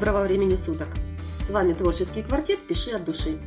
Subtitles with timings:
[0.00, 0.88] доброго времени суток!
[1.42, 3.38] С вами творческий квартет «Пиши от души».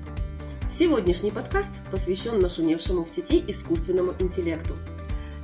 [0.70, 4.76] Сегодняшний подкаст посвящен нашумевшему в сети искусственному интеллекту.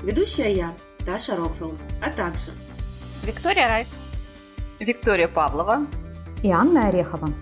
[0.04, 0.76] Ведущая я,
[1.08, 1.74] Таша Рокфелл,
[2.06, 2.52] а также
[3.24, 3.88] Виктория Райт,
[4.80, 5.88] Виктория Павлова
[6.44, 7.34] и Анна Орехова.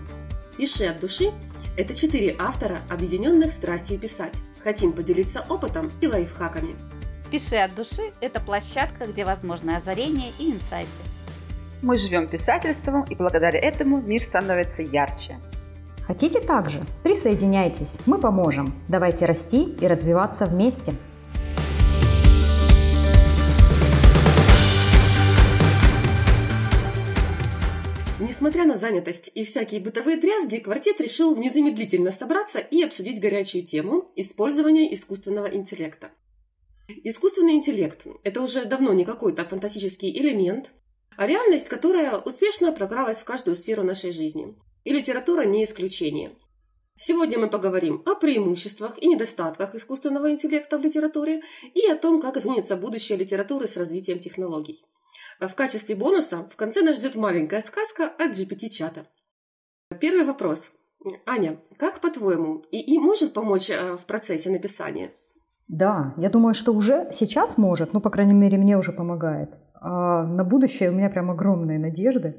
[0.56, 1.30] «Пиши от души»–
[1.76, 4.38] это четыре автора, объединенных страстью писать.
[4.64, 6.74] Хотим поделиться опытом и лайфхаками.
[7.30, 10.88] «Пиши от души»– это площадка, где возможны озарения и инсайты.
[11.80, 15.38] Мы живем писательством, и благодаря этому мир становится ярче.
[16.04, 16.84] Хотите также?
[17.04, 18.74] Присоединяйтесь, мы поможем.
[18.88, 20.92] Давайте расти и развиваться вместе.
[28.18, 34.10] Несмотря на занятость и всякие бытовые дрязги, квартет решил незамедлительно собраться и обсудить горячую тему
[34.16, 36.08] использования искусственного интеллекта.
[37.04, 40.70] Искусственный интеллект– это уже давно не какой-то фантастический элемент,
[41.18, 44.56] а реальность, которая успешно прокралась в каждую сферу нашей жизни.
[44.84, 46.30] И литература не исключение.
[46.94, 51.42] Сегодня мы поговорим о преимуществах и недостатках искусственного интеллекта в литературе
[51.74, 54.84] и о том, как изменится будущее литературы с развитием технологий.
[55.40, 59.06] В качестве бонуса в конце нас ждет маленькая сказка от GPT-чата.
[60.00, 60.70] Первый вопрос.
[61.26, 65.12] Аня, как по-твоему, ИИ может помочь э, в процессе написания?
[65.66, 69.50] Да, я думаю, что уже сейчас может, ну, по крайней мере, мне уже помогает.
[69.80, 72.38] А на будущее у меня прям огромные надежды.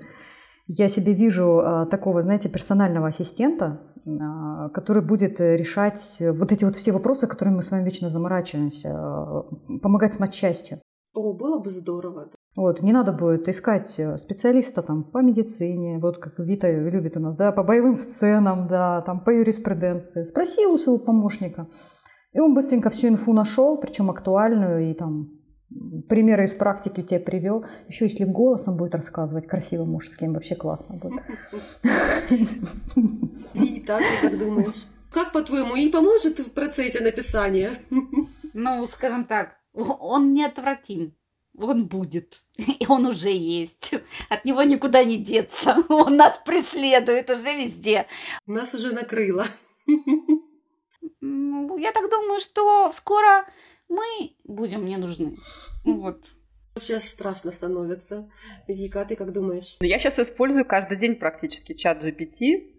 [0.68, 6.76] Я себе вижу а, такого, знаете, персонального ассистента, а, который будет решать вот эти вот
[6.76, 9.44] все вопросы, которыми мы с вами вечно заморачиваемся, а,
[9.82, 10.80] помогать с матчастью.
[11.14, 12.30] О, было бы здорово.
[12.56, 17.20] Вот, не надо будет искать э, специалиста там по медицине, вот как Вита любит у
[17.20, 20.24] нас, да, по боевым сценам, да, там по юриспруденции.
[20.24, 21.68] Спросил у своего помощника,
[22.34, 25.39] и он быстренько всю инфу нашел, причем актуальную, и там
[26.08, 27.66] примеры из практики тебе привел.
[27.88, 31.24] Еще если голосом будет рассказывать, красивым мужским, вообще классно будет.
[33.54, 34.86] Вита, ты как думаешь?
[35.12, 37.72] Как, по-твоему, и поможет в процессе написания?
[38.54, 41.16] Ну, скажем так, он неотвратим.
[41.58, 42.42] Он будет.
[42.58, 43.92] И он уже есть.
[44.30, 45.78] От него никуда не деться.
[45.90, 48.06] Он нас преследует уже везде.
[48.46, 49.46] Нас уже накрыло.
[51.22, 53.46] Ну, я так думаю, что скоро
[53.90, 55.34] мы будем не нужны.
[55.84, 56.24] Вот.
[56.78, 58.30] Сейчас страшно становится.
[58.68, 59.78] Вика, а ты как думаешь?
[59.82, 62.76] Я сейчас использую каждый день практически чат GPT.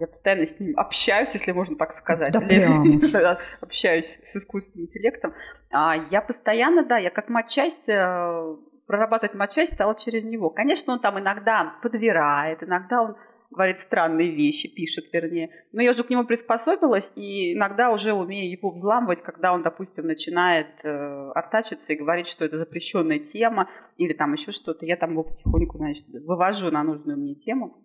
[0.00, 2.32] Я постоянно с ним общаюсь, если можно так сказать.
[2.32, 3.00] Да прям.
[3.60, 5.34] общаюсь с искусственным интеллектом.
[5.70, 8.56] А я постоянно, да, я как матчасть э,
[8.86, 10.50] прорабатывать матчасть стала через него.
[10.50, 13.16] Конечно, он там иногда подбирает, иногда он
[13.50, 15.50] говорит странные вещи, пишет, вернее.
[15.72, 20.06] Но я уже к нему приспособилась, и иногда уже умею его взламывать, когда он, допустим,
[20.06, 24.84] начинает э, артачиться и говорить, что это запрещенная тема, или там еще что-то.
[24.84, 27.82] Я там его потихоньку, значит, вывожу на нужную мне тему.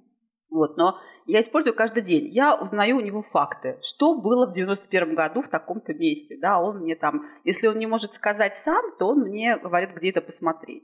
[0.50, 2.28] Вот, но я использую каждый день.
[2.28, 3.80] Я узнаю у него факты.
[3.82, 6.38] Что было в 91 году в таком-то месте.
[6.40, 10.12] Да, он мне там, если он не может сказать сам, то он мне говорит, где
[10.12, 10.84] это посмотреть.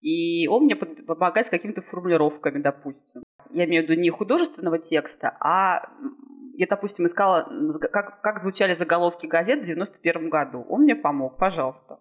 [0.00, 3.22] И он мне помогает с какими-то формулировками, допустим.
[3.50, 5.90] Я имею в виду не художественного текста, а
[6.54, 7.48] я, допустим, искала,
[7.92, 10.64] как, как звучали заголовки газет в 91 году.
[10.68, 11.98] Он мне помог, пожалуйста.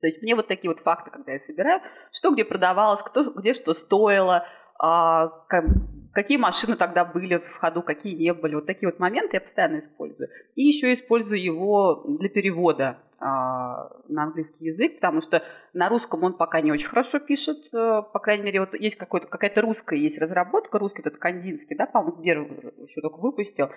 [0.00, 1.80] То есть мне вот такие вот факты, когда я собираю,
[2.12, 4.46] что где продавалось, кто, где что стоило,
[4.78, 5.64] а, как,
[6.12, 8.56] какие машины тогда были в ходу, какие не были.
[8.56, 10.28] Вот такие вот моменты я постоянно использую.
[10.54, 16.60] И еще использую его для перевода на английский язык, потому что на русском он пока
[16.60, 17.56] не очень хорошо пишет.
[17.72, 22.16] Э, по крайней мере, вот есть какая-то русская есть разработка, русский этот Кандинский, да, по-моему,
[22.16, 22.42] Сбер
[22.82, 23.70] еще только выпустил.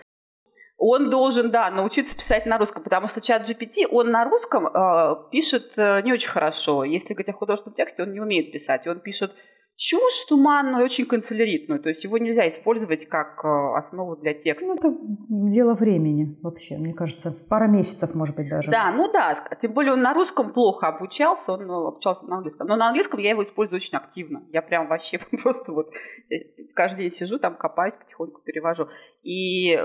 [0.78, 5.16] Он должен, да, научиться писать на русском, потому что чат GPT, он на русском э,
[5.32, 6.84] пишет э, не очень хорошо.
[6.84, 8.88] Если говорить о художественном тексте, он не умеет писать.
[8.88, 9.34] Он пишет
[9.80, 11.82] чушь туманную, очень канцеляритную.
[11.82, 14.66] То есть его нельзя использовать как э, основу для текста.
[14.66, 14.94] Ну, это
[15.30, 17.34] дело времени вообще, мне кажется.
[17.50, 18.70] Пара месяцев, может быть, даже.
[18.70, 19.34] Да, ну да.
[19.60, 22.68] Тем более он на русском плохо обучался, он э, обучался на английском.
[22.68, 24.44] Но на английском я его использую очень активно.
[24.52, 25.90] Я прям вообще просто вот
[26.30, 26.36] э,
[26.76, 28.90] каждый день сижу, там копаюсь, потихоньку перевожу.
[29.24, 29.76] И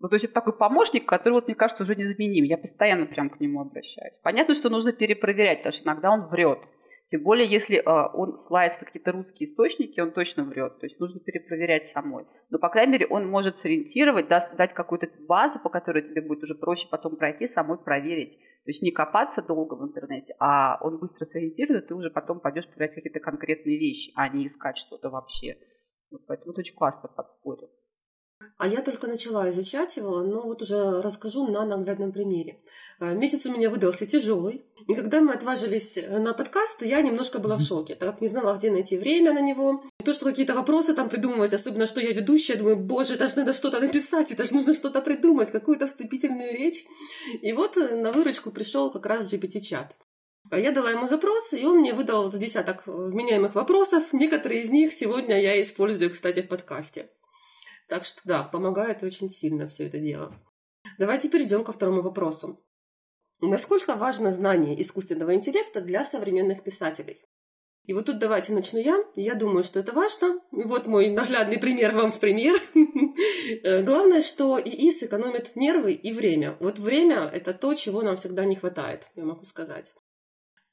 [0.00, 2.42] ну, то есть это такой помощник, который, вот, мне кажется, уже незаменим.
[2.42, 4.14] Я постоянно прям к нему обращаюсь.
[4.24, 6.58] Понятно, что нужно перепроверять, потому что иногда он врет.
[7.06, 10.78] Тем более, если э, он ссылается на какие-то русские источники, он точно врет.
[10.78, 12.26] То есть нужно перепроверять самой.
[12.50, 16.42] Но, по крайней мере, он может сориентировать, даст, дать какую-то базу, по которой тебе будет
[16.42, 18.38] уже проще потом пройти, самой проверить.
[18.64, 22.38] То есть не копаться долго в интернете, а он быстро сориентирует, и ты уже потом
[22.38, 25.58] пойдешь проверять какие-то конкретные вещи, а не искать что-то вообще.
[26.10, 27.68] Вот поэтому это очень классно подспорье.
[28.58, 32.60] А я только начала изучать его, но вот уже расскажу на наглядном примере.
[33.00, 37.56] Э, месяц у меня выдался тяжелый, и когда мы отважились на подкаст, я немножко была
[37.56, 39.84] в шоке, так как не знала, где найти время на него.
[40.04, 43.52] То, что какие-то вопросы там придумывать, особенно что я ведущая, думаю, боже, это же надо
[43.52, 46.84] что-то написать, это же нужно что-то придумать, какую-то вступительную речь.
[47.40, 49.96] И вот э, на выручку пришел как раз GPT-чат.
[50.50, 54.12] Я дала ему запрос, и он мне выдал с десяток вменяемых вопросов.
[54.12, 57.08] Некоторые из них сегодня я использую, кстати, в подкасте.
[57.92, 60.34] Так что да, помогает очень сильно все это дело.
[60.98, 62.58] Давайте перейдем ко второму вопросу.
[63.42, 67.20] Насколько важно знание искусственного интеллекта для современных писателей?
[67.84, 69.04] И вот тут давайте начну я.
[69.14, 70.40] Я думаю, что это важно.
[70.52, 72.58] Вот мой наглядный пример вам в пример.
[73.64, 76.56] Э, главное, что ИИ сэкономит нервы и время.
[76.60, 79.92] Вот время– это то, чего нам всегда не хватает, я могу сказать.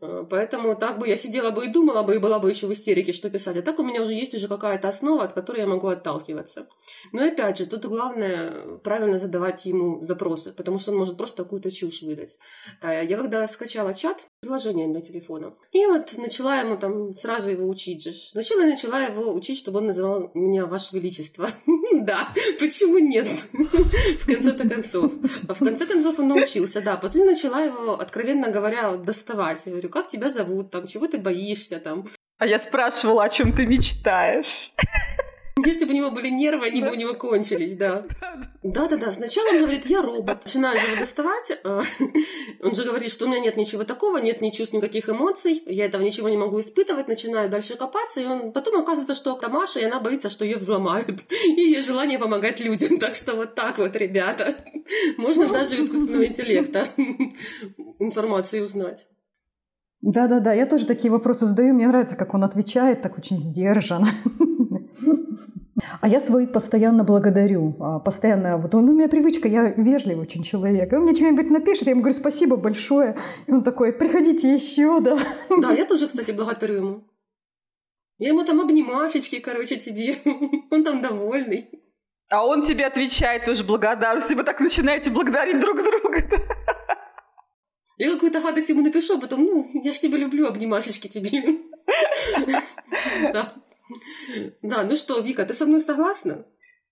[0.02, 2.74] Э, поэтому так бы я сидела бы и думала бы, и была бы еще в
[2.74, 3.58] истерике, что писать.
[3.58, 6.68] А так у меня уже есть уже какая-то основа, от которой я могу отталкиваться.
[7.12, 11.72] Но опять же, тут главное правильно задавать ему запросы, потому что он может просто какую-то
[11.72, 12.38] чушь выдать.
[12.82, 17.68] Э, я когда скачала чат, приложение для телефона, и вот начала ему там сразу его
[17.68, 18.12] учить же.
[18.14, 21.50] Сначала я начала его учить, чтобы он называл меня Ваше Величество.
[21.92, 23.28] Да, почему нет?
[23.52, 25.12] В конце-то концов.
[25.48, 26.98] А в конце концов он научился, да.
[26.98, 29.66] Потом начала его, откровенно говоря, доставать.
[29.66, 32.08] Я говорю, как тебя зовут, там, чего ты боишься, там.
[32.38, 34.72] А я спрашивала, о чем ты мечтаешь.
[35.66, 38.06] Если бы у него были нервы, они бы у него кончились, да.
[38.62, 40.44] Да-да-да, сначала он говорит, я робот.
[40.46, 41.58] Начинаю его доставать.
[41.64, 41.82] А,
[42.62, 45.64] он же говорит, что у меня нет ничего такого, нет ни чувств, никаких эмоций.
[45.66, 47.08] Я этого ничего не могу испытывать.
[47.08, 48.20] Начинаю дальше копаться.
[48.20, 51.20] И он потом оказывается, что это Маша, и она боится, что ее взломают.
[51.46, 53.00] И ее желание помогать людям.
[53.00, 54.56] Так что вот так вот, ребята.
[55.18, 56.88] Можно даже искусственного интеллекта
[58.00, 59.08] информацию узнать.
[60.02, 61.74] Да-да-да, я тоже такие вопросы задаю.
[61.74, 64.10] Мне нравится, как он отвечает, так очень сдержанно.
[66.02, 67.76] А я свой постоянно благодарю.
[67.80, 70.94] А, постоянно, вот он, у меня привычка, я вежливый очень человек.
[70.94, 73.18] Он мне что-нибудь напишет, я ему говорю спасибо большое.
[73.48, 75.18] И он такой, приходите еще, да.
[75.62, 77.04] Да, я тоже, кстати, благодарю ему.
[78.18, 80.18] Я ему там обнимашечки, короче, тебе.
[80.72, 81.70] Он там довольный.
[82.32, 84.38] А он тебе отвечает тоже благодарностью.
[84.38, 86.24] Вы так начинаете благодарить друг друга.
[87.98, 91.60] Я какую-то гадость ему напишу, а потом, ну, я ж тебя люблю, обнимашечки тебе.
[93.34, 93.52] Да.
[94.62, 96.46] Да, ну что, Вика, ты со мной согласна?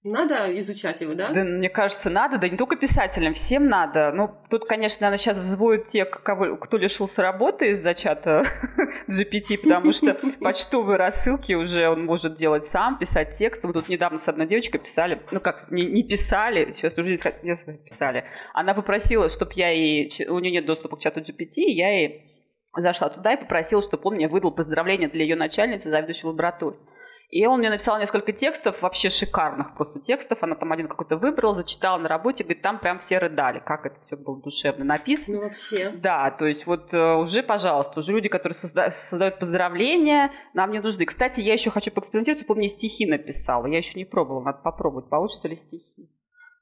[0.03, 1.31] Надо изучать его, да?
[1.33, 4.11] Да, мне кажется, надо, да не только писателям, всем надо.
[4.13, 8.45] Ну, тут, конечно, она сейчас взводит те, кого, кто лишился работы из-за чата
[9.09, 13.63] GPT, потому что почтовые рассылки уже он может делать сам, писать текст.
[13.63, 18.23] Мы тут недавно с одной девочкой писали, ну как, не, не писали, сейчас уже писали.
[18.53, 22.36] Она попросила, чтобы я ей, у нее нет доступа к чату GPT, я ей
[22.81, 26.81] зашла туда и попросила, чтобы он мне выдал поздравления для ее начальницы, заведующей лабораторией.
[27.29, 30.41] И он мне написал несколько текстов, вообще шикарных просто текстов.
[30.43, 33.99] Она там один какой-то выбрала, зачитала на работе, говорит, там прям все рыдали, как это
[33.99, 35.37] все было душевно написано.
[35.37, 35.91] Ну вообще.
[36.01, 40.79] Да, то есть вот э, уже, пожалуйста, уже люди, которые созда- создают поздравления, нам не
[40.79, 41.05] нужны.
[41.05, 43.65] Кстати, я еще хочу поэкспериментировать, мне стихи написал.
[43.65, 46.09] Я еще не пробовала, надо попробовать, получится ли стихи.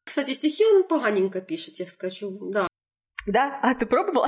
[0.03, 2.67] Кстати, стихи он поганенько пишет, я скажу, да.
[3.27, 3.59] Да?
[3.61, 4.27] А ты пробовала?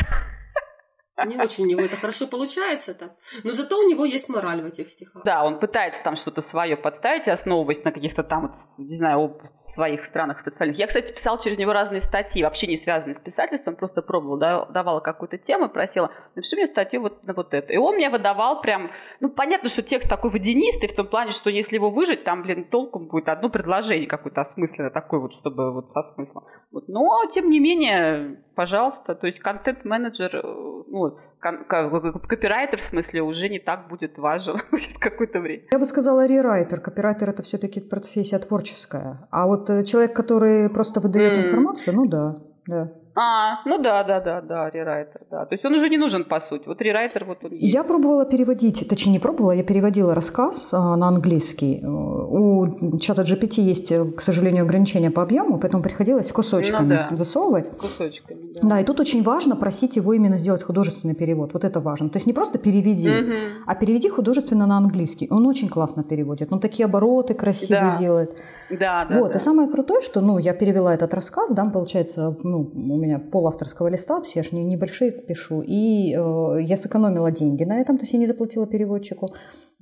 [1.26, 3.10] Не очень у него это хорошо получается там.
[3.44, 5.24] Но зато у него есть мораль в этих стихах.
[5.24, 9.40] Да, он пытается там что-то свое подставить, основываясь на каких-то там, не знаю,
[9.74, 10.78] своих странах специальных.
[10.78, 15.00] Я, кстати, писала через него разные статьи, вообще не связанные с писательством, просто пробовала, давала
[15.00, 17.74] какую-то тему, просила, напиши мне статью вот на вот это.
[17.74, 21.50] И он мне выдавал прям, ну, понятно, что текст такой водянистый, в том плане, что
[21.50, 25.92] если его выжить, там, блин, толком будет одно предложение какое-то осмысленное, такое вот, чтобы вот
[25.92, 26.46] со смыслом.
[26.72, 26.88] Вот.
[26.88, 33.88] Но, тем не менее, пожалуйста, то есть контент-менеджер, ну, копирайтер, в смысле, уже не так
[33.88, 35.64] будет важен через какое-то время.
[35.72, 36.80] Я бы сказала рерайтер.
[36.80, 39.28] Копирайтер– это все-таки профессия творческая.
[39.32, 41.42] А вот э, человек, который просто выдает mm.
[41.42, 42.92] информацию, ну да, да.
[43.20, 45.46] А, ну да, да, да, да, рерайтер, да.
[45.46, 46.68] То есть он уже не нужен, по сути.
[46.68, 47.74] Вот рерайтер вот он есть.
[47.74, 51.84] Я пробовала переводить, точнее не пробовала, я переводила рассказ а, на английский.
[51.84, 57.16] У чата GPT есть, к сожалению, ограничения по объему, поэтому приходилось кусочками ну, да.
[57.16, 57.76] засовывать.
[57.78, 58.70] Кусочками, да.
[58.70, 61.54] Да, и тут очень важно просить его именно сделать художественный перевод.
[61.54, 62.10] Вот это важно.
[62.10, 63.34] То есть не просто переведи, угу.
[63.66, 65.28] а переведи художественно на английский.
[65.32, 66.54] Он очень классно переводит.
[66.54, 67.98] Он такие обороты красивые да.
[67.98, 68.42] делает.
[68.70, 69.20] Да, да.
[69.20, 69.40] Вот, да.
[69.40, 73.20] и самое крутое, что, ну, я перевела этот рассказ, да, получается, ну, у меня меня
[73.20, 78.04] пол авторского листа, все же небольшие пишу, и э, я сэкономила деньги на этом, то
[78.04, 79.34] есть я не заплатила переводчику.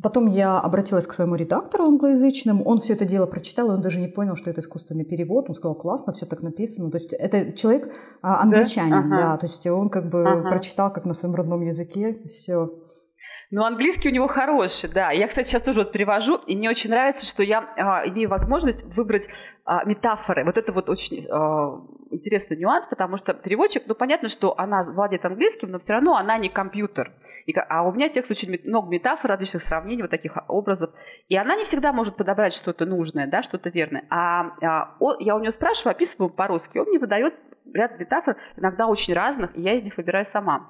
[0.03, 3.99] Потом я обратилась к своему редактору англоязычному, он все это дело прочитал, и он даже
[3.99, 5.45] не понял, что это искусственный перевод.
[5.47, 6.91] Он сказал, классно, все так написано.
[6.91, 8.97] То есть это человек а, англичанин, да?
[8.99, 9.15] Ага.
[9.15, 10.49] да, то есть он как бы ага.
[10.49, 12.73] прочитал как на своем родном языке, все.
[13.51, 15.11] Ну, английский у него хороший, да.
[15.11, 18.83] Я, кстати, сейчас тоже вот перевожу, и мне очень нравится, что я а, имею возможность
[18.83, 19.27] выбрать
[19.63, 20.43] а, метафоры.
[20.43, 21.79] Вот это вот очень а,
[22.11, 26.37] интересный нюанс, потому что переводчик, ну, понятно, что она владеет английским, но все равно она
[26.37, 27.13] не компьютер.
[27.45, 30.91] И, а у меня текст очень много метафор, различных сравнений, вот таких образов.
[31.27, 34.05] И она не всегда может подобрать что-то нужное, да, что-то верное.
[34.09, 37.35] А, а он, я у нее спрашиваю, описываю по-русски, он мне выдает
[37.73, 40.69] ряд метафор, иногда очень разных, и я из них выбираю сама.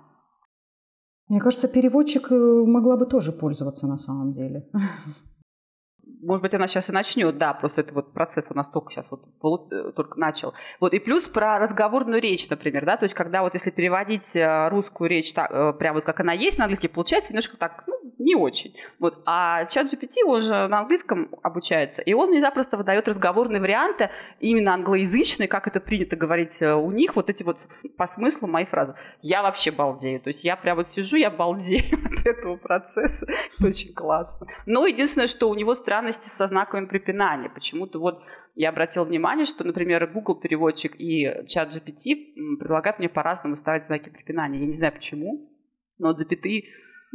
[1.28, 4.70] Мне кажется, переводчик э, могла бы тоже пользоваться на самом деле.
[6.26, 9.06] может быть, она сейчас и начнет, да, просто это вот процесс у нас только сейчас
[9.10, 10.54] вот э, только начал.
[10.80, 14.70] Вот, и плюс про разговорную речь, например, да, то есть когда вот если переводить э,
[14.70, 17.95] русскую речь так, э, прям вот как она есть на английский, получается немножко так, ну,
[18.18, 18.76] не очень.
[19.00, 23.62] Вот, а чат GPT, он же на английском обучается, и он мне запросто выдает разговорные
[23.62, 27.60] варианты, именно англоязычные, как это принято говорить у них, вот эти вот
[27.98, 28.96] по смыслу мои фразы.
[29.22, 33.68] Я вообще балдею, то есть я прям вот сижу, я балдею от этого процесса, это
[33.68, 34.48] очень классно.
[34.66, 37.50] Но единственное, что у него странность части со знаками препинания.
[37.50, 38.22] Почему-то вот
[38.56, 44.10] я обратила внимание, что, например, Google переводчик и чат GPT предлагают мне по-разному ставить знаки
[44.10, 44.60] препинания.
[44.60, 45.50] Я не знаю почему,
[45.98, 46.66] но вот запятые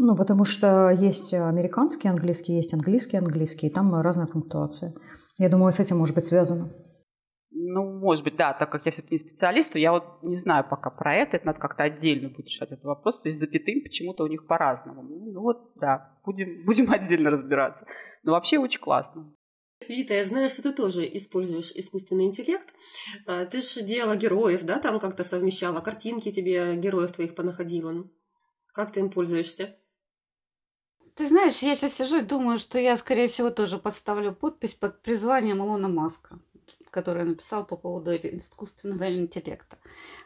[0.03, 4.95] ну, потому что есть американский английский, есть английский английский, и там разная пунктуация.
[5.39, 6.73] Я думаю, с этим может быть связано.
[7.51, 10.65] Ну, может быть, да, так как я все-таки не специалист, то я вот не знаю
[10.71, 14.25] пока про это, это надо как-то отдельно будет решать этот вопрос, то есть запятым почему-то
[14.25, 15.03] у них по-разному.
[15.03, 17.85] Ну вот, да, будем, будем отдельно разбираться.
[18.23, 19.35] Но вообще очень классно.
[19.87, 22.73] Вита, я знаю, что ты тоже используешь искусственный интеллект.
[23.27, 28.07] А, ты же делала героев, да, там как-то совмещала, картинки тебе героев твоих понаходила.
[28.73, 29.77] Как ты им пользуешься?
[31.21, 35.03] Ты знаешь, я сейчас сижу и думаю, что я, скорее всего, тоже поставлю подпись под
[35.03, 36.39] призванием Илона Маска,
[36.89, 39.77] который написал по поводу искусственного интеллекта.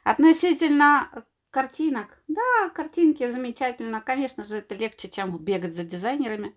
[0.05, 4.01] Относительно картинок, да, картинки замечательно.
[4.01, 6.55] Конечно же, это легче, чем бегать за дизайнерами.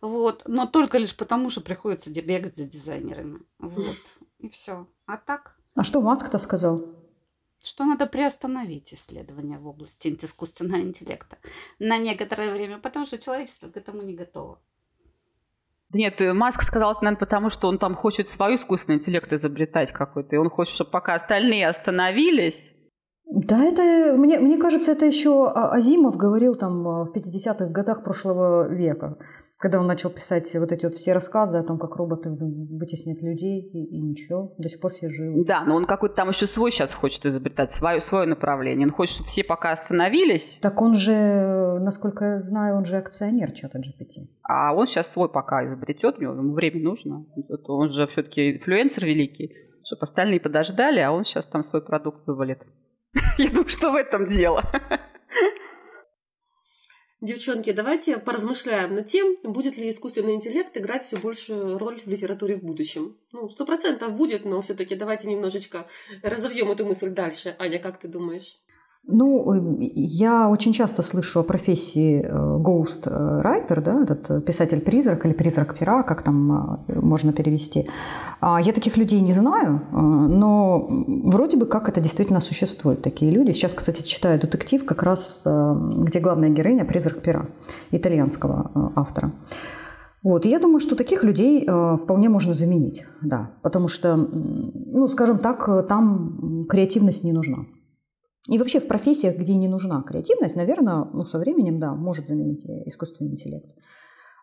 [0.00, 0.44] Вот.
[0.46, 3.40] Но только лишь потому, что приходится бегать за дизайнерами.
[3.58, 3.98] Вот.
[4.38, 4.88] И все.
[5.04, 5.58] А так?
[5.74, 6.86] А что Маск-то сказал?
[7.64, 11.38] Что надо приостановить исследования в области искусственного интеллекта
[11.78, 14.58] на некоторое время, потому что человечество к этому не готово.
[15.92, 19.92] Нет, э, Маск сказал это, наверное, потому что он там хочет свой искусственный интеллект изобретать
[19.92, 20.36] какой-то.
[20.36, 22.74] И он хочет, чтобы пока остальные остановились,
[23.26, 29.16] да, это, мне, мне кажется, это еще Азимов говорил там в 50-х годах прошлого века
[29.64, 33.62] когда он начал писать вот эти вот все рассказы о том, как роботы вытеснят людей,
[33.62, 35.42] и, и ничего, до сих пор все живы.
[35.46, 38.86] Да, но он какой-то там еще свой сейчас хочет изобретать, свое, свое направление.
[38.86, 40.58] Он хочет, чтобы все пока остановились.
[40.60, 44.26] Так он же, насколько я знаю, он же акционер чата GPT.
[44.42, 47.24] А он сейчас свой пока изобретет, ему время нужно.
[47.66, 49.50] Он же все-таки инфлюенсер великий,
[49.86, 52.58] чтобы остальные подождали, а он сейчас там свой продукт вывалит.
[53.38, 54.62] Я думаю, что в этом дело.
[57.24, 62.56] Девчонки, давайте поразмышляем над тем, будет ли искусственный интеллект играть все большую роль в литературе
[62.56, 63.16] в будущем.
[63.32, 65.86] Ну, сто процентов будет, но все-таки давайте немножечко
[66.22, 67.56] разовьем эту мысль дальше.
[67.58, 68.58] Аня, как ты думаешь?
[69.06, 75.74] Ну, я очень часто слышу о профессии э, ghost writer, да, этот писатель-призрак или призрак
[75.78, 77.86] пера, как там э, можно перевести.
[78.40, 83.30] А, я таких людей не знаю, э, но вроде бы как это действительно существует, такие
[83.30, 83.52] люди.
[83.52, 87.48] Сейчас, кстати, читаю детектив как раз, где главная героиня– призрак пера,
[87.90, 89.32] итальянского автора.
[90.22, 95.06] Вот, и я думаю, что таких людей э, вполне можно заменить, да, потому что, ну,
[95.08, 97.66] скажем так, там креативность не нужна.
[98.48, 102.64] И вообще в профессиях, где не нужна креативность, наверное, ну, со временем, да, может заменить
[102.86, 103.70] искусственный интеллект.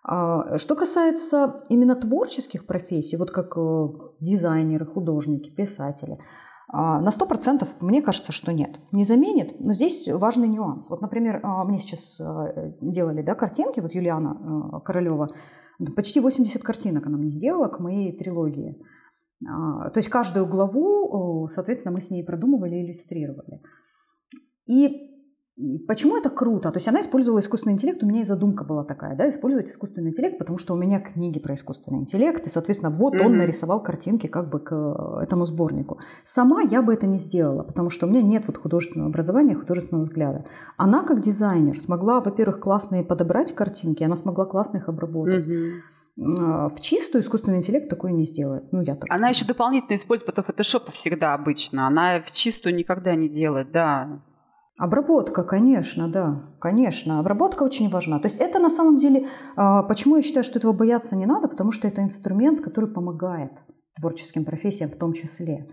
[0.04, 3.88] А, что касается именно творческих профессий, вот как э,
[4.20, 6.18] дизайнеры, художники, писатели,
[6.74, 8.80] а, на 100% мне кажется, что нет.
[8.92, 10.90] Не заменит, но здесь важный нюанс.
[10.90, 14.38] Вот, например, а, мне сейчас э, делали да, картинки, вот Юлиана
[14.74, 15.30] э, Королева,
[15.96, 18.78] почти 80 картинок она мне сделала к моей трилогии.
[19.44, 23.60] То есть каждую главу, соответственно, мы с ней продумывали и иллюстрировали.
[24.72, 25.12] И
[25.88, 26.72] Почему это круто?
[26.72, 30.10] То есть она использовала искусственный интеллект, у меня и задумка была такая, да, использовать искусственный
[30.10, 33.26] интеллект, потому что у меня книги про искусственный интеллект, и, соответственно, вот mm-hmm.
[33.26, 36.00] он нарисовал картинки как бы к э, этому сборнику.
[36.24, 40.04] Сама я бы это не сделала, потому что у меня нет вот художественного образования, художественного
[40.04, 40.46] взгляда.
[40.78, 45.46] Она как дизайнер смогла, во-первых, классные подобрать картинки, она смогла классно их обработать.
[45.46, 46.70] Mm-hmm.
[46.70, 48.72] В чистую искусственный интеллект такое не сделает.
[48.72, 49.06] Ну, я так.
[49.10, 51.88] Она еще дополнительно использует потом фотошопа всегда обычно.
[51.88, 54.22] Она в чистую никогда не делает, да.
[54.82, 57.20] Обработка, конечно, да, конечно.
[57.20, 58.18] Обработка очень важна.
[58.18, 61.48] То есть это на самом деле, а, почему я считаю, что этого бояться не надо,
[61.48, 63.52] потому что это инструмент, который помогает
[63.96, 65.68] творческим профессиям в том числе.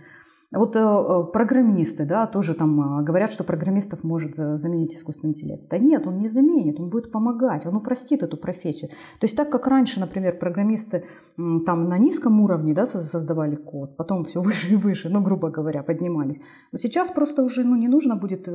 [0.50, 5.68] Вот э, э, программисты, да, тоже там э, говорят, что программистов может заменить искусственный интеллект.
[5.68, 8.90] Да нет, он не заменит, он будет помогать, он упростит эту профессию.
[9.20, 11.04] То есть так как раньше, например, программисты
[11.36, 15.50] там на низком уровне, да, со- создавали код, потом все выше и выше, ну, грубо
[15.50, 16.40] говоря, поднимались.
[16.72, 18.48] Вот сейчас просто уже, ну, не нужно будет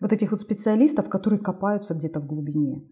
[0.00, 2.82] вот этих вот специалистов, которые копаются где-то в глубине.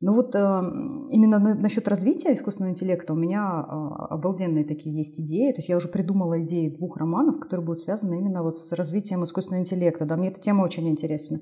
[0.00, 3.72] Ну вот э, именно на- насчет развития искусственного интеллекта у меня э,
[4.10, 5.52] обалденные такие есть идеи.
[5.52, 9.24] То есть я уже придумала идеи двух романов, которые будут связаны именно вот с развитием
[9.24, 10.04] искусственного интеллекта.
[10.04, 11.40] Да, мне эта тема очень интересна.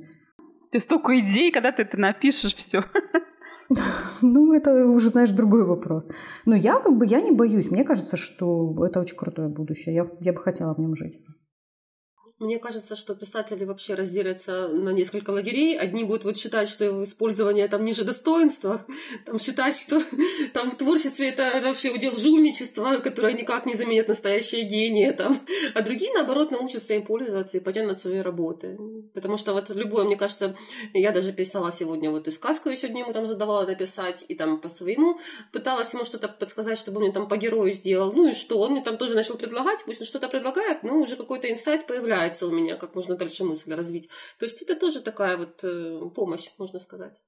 [0.70, 2.82] Ты столько идей, когда ты это напишешь, все.
[4.20, 6.04] Ну, это уже, знаешь, другой вопрос.
[6.44, 7.70] Но я как бы, я не боюсь.
[7.70, 9.94] Мне кажется, что это очень крутое будущее.
[9.94, 11.18] Я, я бы хотела в нем жить.
[12.38, 15.78] Мне кажется, что писатели вообще разделятся на несколько лагерей.
[15.78, 18.84] Одни будут вот считать, что его использование там ниже достоинства,
[19.24, 20.02] там считать, что
[20.52, 25.38] там в творчестве это вообще удел жульничества, которое никак не заменит настоящее гение, там.
[25.74, 28.76] а другие, наоборот, научатся им пользоваться и потянут свои работы.
[29.14, 30.56] Потому что вот любое, мне кажется,
[30.94, 34.60] я даже писала сегодня вот и сказку я сегодня ему там задавала написать, и там
[34.60, 35.18] по своему
[35.52, 38.12] пыталась ему что-то подсказать, чтобы он мне там по герою сделал.
[38.12, 38.58] Ну и что?
[38.58, 42.31] Он мне там тоже начал предлагать, пусть он что-то предлагает, но уже какой-то инсайт появляется
[42.40, 44.08] у меня, как можно дальше мысль развить.
[44.38, 47.20] То есть это тоже такая вот э, помощь, можно сказать.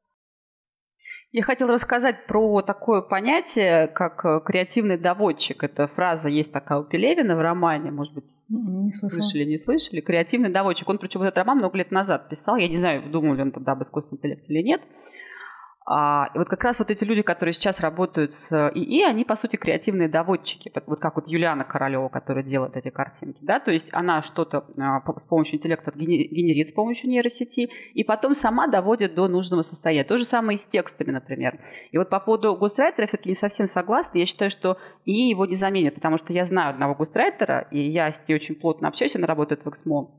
[1.33, 5.65] Я хотела рассказать про такое понятие, как э, креативный доводчик.
[5.65, 9.21] Эта фраза есть такая у Пелевина в романе, может быть, Не слышала.
[9.21, 10.01] слышали, не слышали.
[10.01, 10.89] Креативный доводчик.
[10.89, 12.55] Он, причем, этот роман много лет назад писал.
[12.57, 14.81] Я не знаю, думал ли он тогда об искусственном интеллекте или нет.
[15.87, 19.37] А, и вот как раз вот эти люди, которые сейчас работают с ИИ, они, по
[19.37, 20.73] сути, креативные доводчики.
[20.87, 23.39] Вот- как вот Юлиана Королева, которая делает эти картинки.
[23.43, 23.61] Да?
[23.61, 28.35] То есть она что-то а, с помощью интеллекта гене- генерит с помощью нейросети, и потом
[28.35, 30.05] сама доводит до нужного состояния.
[30.05, 31.61] То же самое и с текстами, например.
[31.93, 34.17] И вот по поводу гострайтера я все-таки не совсем согласна.
[34.17, 38.11] Я считаю, что ИИ его не заменит, потому что я знаю одного гострайтера, и я
[38.11, 40.11] с ней очень плотно общаюсь, она работает в Эксмо.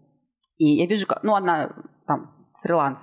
[0.58, 1.74] И я вижу, как, ну, она
[2.06, 2.32] там
[2.62, 3.00] фриланс.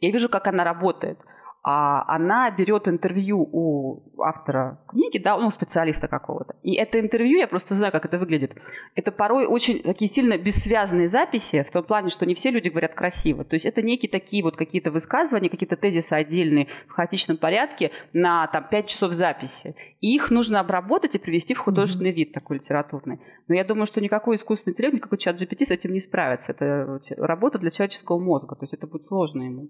[0.00, 1.18] Я вижу, как она работает.
[1.62, 6.56] А она берет интервью у автора книги, да, ну, специалиста какого-то.
[6.62, 8.54] И это интервью, я просто знаю, как это выглядит.
[8.94, 12.94] Это порой очень такие сильно бессвязные записи, в том плане, что не все люди говорят
[12.94, 13.44] красиво.
[13.44, 18.46] То есть это некие такие вот какие-то высказывания, какие-то тезисы отдельные в хаотичном порядке на
[18.46, 19.76] там 5 часов записи.
[20.00, 23.20] И их нужно обработать и привести в художественный вид такой литературный.
[23.48, 26.52] Но я думаю, что никакой искусственный интеллект, никакой чат GPT с этим не справится.
[26.52, 29.68] Это работа для человеческого мозга, то есть это будет сложно ему.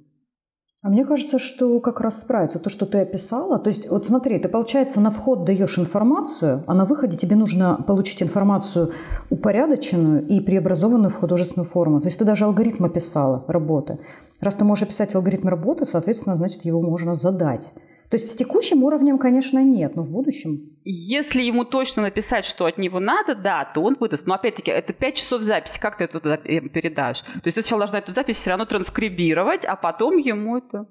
[0.83, 3.59] А мне кажется, что как раз справится то, что ты описала.
[3.59, 7.85] То есть, вот смотри, ты, получается, на вход даешь информацию, а на выходе тебе нужно
[7.87, 8.91] получить информацию
[9.29, 12.01] упорядоченную и преобразованную в художественную форму.
[12.01, 13.99] То есть ты даже алгоритм описала работы.
[14.41, 17.71] Раз ты можешь описать алгоритм работы, соответственно, значит, его можно задать.
[18.11, 20.77] То есть с текущим уровнем, конечно, нет, но в будущем.
[20.85, 24.27] Если ему точно написать, что от него надо, да, то он выдаст.
[24.27, 27.21] Но опять-таки, это 5 часов записи, как ты это э, передашь?
[27.21, 30.87] То есть ты сначала должна эту запись все равно транскрибировать, а потом ему это...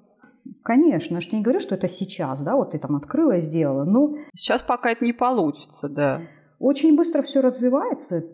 [0.62, 3.84] Конечно, я же не говорю, что это сейчас, да, вот ты там открыла и сделала,
[3.84, 6.22] но Сейчас пока это не получится, да.
[6.58, 8.24] очень быстро все развивается,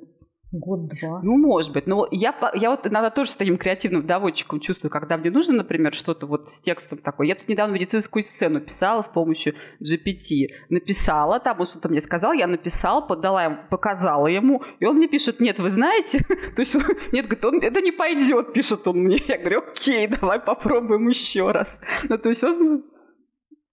[0.53, 1.21] год-два.
[1.23, 1.87] Ну, может быть.
[1.87, 5.95] Но я, я вот иногда тоже с таким креативным доводчиком чувствую, когда мне нужно, например,
[5.95, 7.27] что-то вот с текстом такое.
[7.27, 10.49] Я тут недавно медицинскую сцену писала с помощью GPT.
[10.69, 15.09] Написала, там он что-то мне сказал, я написала, подала ему, показала ему, и он мне
[15.09, 16.21] пишет, нет, вы знаете,
[16.57, 16.75] то есть,
[17.13, 19.21] нет, говорит, он, это не пойдет, пишет он мне.
[19.27, 21.81] Я говорю, окей, давай попробуем еще раз.
[22.09, 22.85] Ну, то есть он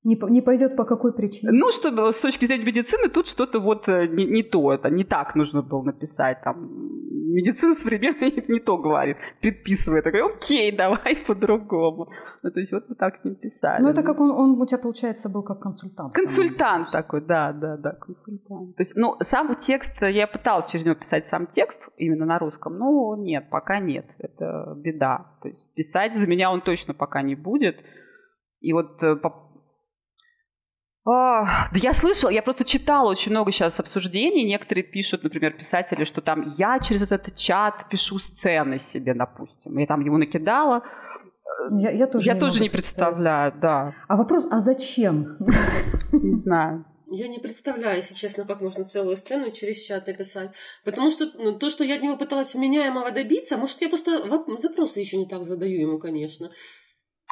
[0.04, 1.52] Не, не пойдет по какой причине?
[1.52, 5.06] ну, чтобы с точки зрения медицины тут что-то вот э, не, не то, это не
[5.06, 6.42] так нужно было написать.
[6.44, 6.70] Там
[7.34, 10.06] медицина современная не то говорит, предписывает.
[10.06, 12.10] Я говорю, окей, давай по-другому.
[12.42, 13.82] Ну, то есть вот мы так с ним писали.
[13.82, 16.14] Ну, это как он, он у тебя, получается, был как консультант.
[16.14, 18.76] Консультант такой, да, да, да, консультант.
[18.76, 22.78] То есть, ну, сам текст, я пыталась через него писать сам текст именно на русском,
[22.78, 25.28] но нет, пока нет, это беда.
[25.42, 27.78] То есть писать за меня он точно пока не будет.
[28.60, 29.18] И вот э,
[31.06, 34.46] да я слышала, я просто читала очень много сейчас обсуждений.
[34.46, 39.78] Некоторые пишут, например, писатели, что там я через этот чат пишу сцены себе, допустим.
[39.78, 40.84] Я там ему накидала.
[41.72, 43.94] Я, я тоже, я не тоже не представляю, да.
[44.08, 45.38] А вопрос, а зачем?
[46.12, 46.86] Не знаю.
[47.16, 50.50] Я не представляю, если честно, как можно целую сцену через чат написать.
[50.84, 54.24] Потому что ну, то, что я от него пыталась вменяемого добиться, может, я просто
[54.58, 56.50] запросы еще не так задаю ему, конечно.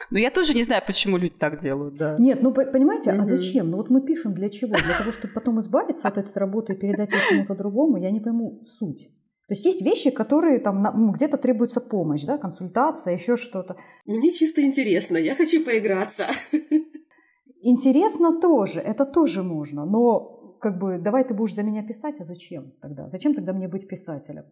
[0.10, 2.16] Но я тоже не знаю, почему люди так делают, да.
[2.20, 3.22] Нет, ну по- понимаете, Мгм.
[3.22, 3.70] а зачем?
[3.70, 4.76] Ну вот мы пишем для чего?
[4.76, 8.20] Для того, чтобы потом избавиться от этой работы и передать ее кому-то другому, я не
[8.20, 9.10] пойму суть.
[9.48, 13.76] То есть есть вещи, которые там ну, где-то требуется помощь, да, консультация, еще что-то.
[14.06, 16.26] Мне чисто интересно, я хочу поиграться.
[17.64, 22.24] Интересно тоже, это тоже можно, но как бы давай ты будешь за меня писать, а
[22.24, 23.08] зачем тогда?
[23.10, 24.46] Зачем тогда мне быть писателем?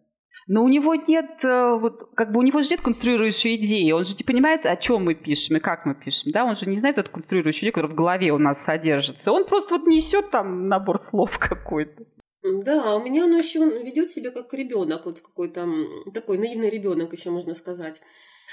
[0.52, 4.04] Но у него нет, э, вот, как бы у него же нет конструирующей идеи, он
[4.04, 6.76] же не понимает, о чем мы пишем и как мы пишем, да, он же не
[6.76, 9.30] знает эту конструирующую идею, которая в голове у нас содержится.
[9.30, 12.02] Он просто вот несет там набор слов какой-то.
[12.42, 15.68] Да, у меня оно еще ведет себя как ребенок, вот какой-то
[16.12, 18.02] такой наивный ребенок, еще можно сказать.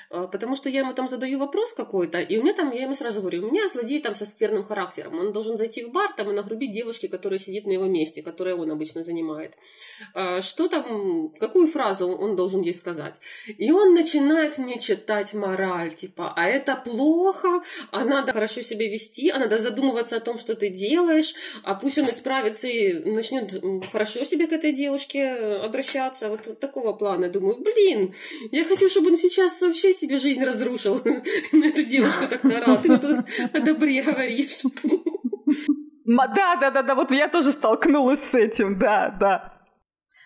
[0.10, 2.96] А, потому что я ему там задаю вопрос какой-то, и у меня там, я ему
[2.96, 6.30] сразу говорю, у меня злодей там со скверным характером, он должен зайти в бар там
[6.30, 9.56] и нагрубить девушке, которая сидит на его месте, которое он обычно занимает.
[10.14, 13.16] А, что там, какую фразу он должен ей сказать?
[13.58, 19.30] И он начинает мне читать мораль, типа, а это плохо, а надо хорошо себя вести,
[19.30, 24.24] а надо задумываться о том, что ты делаешь, а пусть он исправится и начнет хорошо
[24.24, 27.28] себе к этой девушке обращаться, вот такого плана.
[27.28, 28.14] Думаю, блин,
[28.52, 30.96] я хочу, чтобы он сейчас вообще себе жизнь разрушил.
[31.54, 32.78] На эту девушку так нарал.
[32.82, 34.64] Ты тут о добре говоришь.
[36.06, 39.54] Да, да, да, да, вот я тоже столкнулась с этим, да, да.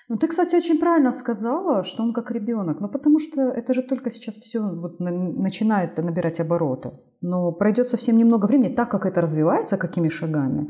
[0.10, 2.82] Ну, ты, кстати, очень правильно сказала, что он как ребенок.
[2.82, 6.92] Ну, потому что это же только сейчас все вот начинает набирать обороты.
[7.22, 10.68] Но пройдет совсем немного времени, так как это развивается, какими шагами.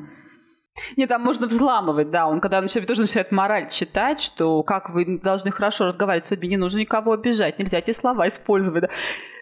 [0.96, 2.28] Не, там можно взламывать, да.
[2.28, 6.50] Он когда начинает, тоже начинает мораль читать, что как вы должны хорошо разговаривать с людьми,
[6.50, 8.84] не нужно никого обижать, нельзя эти слова использовать.
[8.84, 8.90] Да.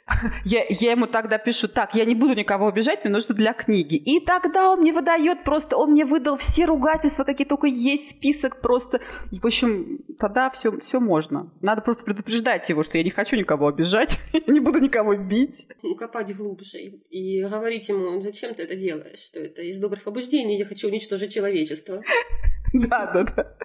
[0.45, 3.95] Я, я ему тогда пишу, так, я не буду никого обижать, мне нужно для книги.
[3.95, 8.61] И тогда он мне выдает просто, он мне выдал все ругательства, какие только есть, список
[8.61, 9.01] просто.
[9.31, 11.51] И, в общем, тогда все, все можно.
[11.61, 15.67] Надо просто предупреждать его, что я не хочу никого обижать, не буду никого бить.
[15.97, 20.65] Копать глубже и говорить ему, зачем ты это делаешь, что это из добрых побуждений, я
[20.65, 22.01] хочу уничтожить человечество.
[22.71, 23.55] Да, да, да.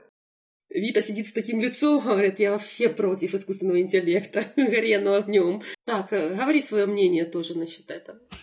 [0.75, 5.63] Вита сидит с таким лицом, говорит, я вообще против искусственного интеллекта, горенного огнем.
[5.85, 8.19] Так, э, говори свое мнение тоже насчет этого.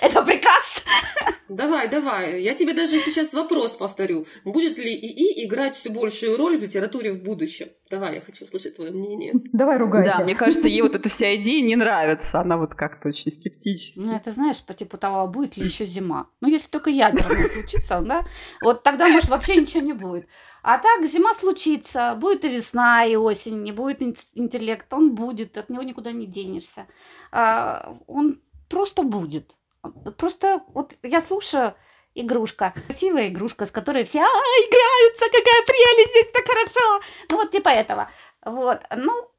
[0.00, 0.41] Это приказ.
[1.62, 2.42] Давай, давай.
[2.42, 4.26] Я тебе даже сейчас вопрос повторю.
[4.44, 7.68] Будет ли ИИ играть все большую роль в литературе в будущем?
[7.88, 9.32] Давай, я хочу услышать твое мнение.
[9.52, 10.18] Давай ругайся.
[10.18, 12.40] Да, мне кажется, ей вот эта вся идея не нравится.
[12.40, 14.00] Она вот как-то очень скептически.
[14.00, 16.26] Ну, это знаешь, по типу того, а будет ли еще зима?
[16.40, 18.24] Ну, если только ядерная случится, да?
[18.60, 20.26] Вот тогда, может, вообще ничего не будет.
[20.64, 24.02] А так зима случится, будет и весна, и осень, не будет
[24.34, 26.88] интеллект, он будет, от него никуда не денешься.
[27.30, 29.54] А, он просто будет.
[30.16, 31.74] Просто вот я слушаю
[32.14, 37.04] игрушка, красивая игрушка, с которой все а, играются, какая прелесть, здесь так хорошо.
[37.30, 38.10] Ну вот типа этого.
[38.44, 39.30] Вот, ну,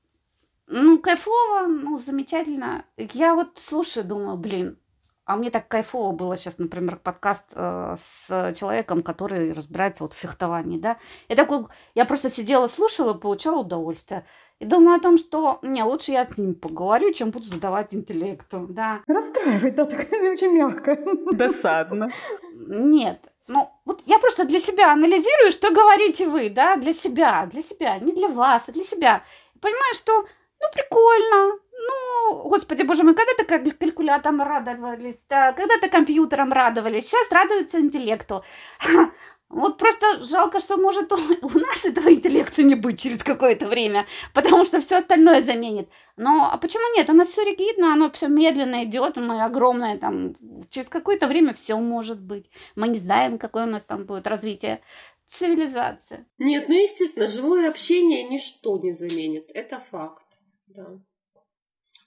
[0.67, 2.85] ну, кайфово, ну, замечательно.
[2.97, 4.79] Я вот слушаю, думаю, блин,
[5.25, 10.17] а мне так кайфово было сейчас, например, подкаст э, с человеком, который разбирается вот в
[10.17, 10.97] фехтовании, да.
[11.29, 14.25] Я такой, я просто сидела, слушала, получала удовольствие.
[14.63, 18.65] И думаю о том, что не, лучше я с ним поговорю, чем буду задавать интеллекту,
[18.69, 19.01] да.
[19.07, 20.97] Расстраивает, да, такая очень мягко.
[21.33, 22.07] Досадно.
[22.55, 27.61] Нет, ну, вот я просто для себя анализирую, что говорите вы, да, для себя, для
[27.61, 29.23] себя, не для вас, а для себя.
[29.59, 30.13] Понимаю, что,
[30.61, 38.45] ну, прикольно, ну, господи, боже мой, когда-то калькулятором радовались, когда-то компьютером радовались, сейчас радуются интеллекту.
[39.53, 41.17] Вот просто жалко, что может у,
[41.59, 45.89] нас этого интеллекта не быть через какое-то время, потому что все остальное заменит.
[46.17, 47.09] Но а почему нет?
[47.09, 50.35] У нас все ригидно, оно все медленно идет, мы огромное там.
[50.71, 52.49] Через какое-то время все может быть.
[52.75, 54.81] Мы не знаем, какое у нас там будет развитие
[55.27, 56.25] цивилизации.
[56.39, 59.51] Нет, ну естественно, живое общение ничто не заменит.
[59.53, 60.25] Это факт.
[60.65, 60.87] Да.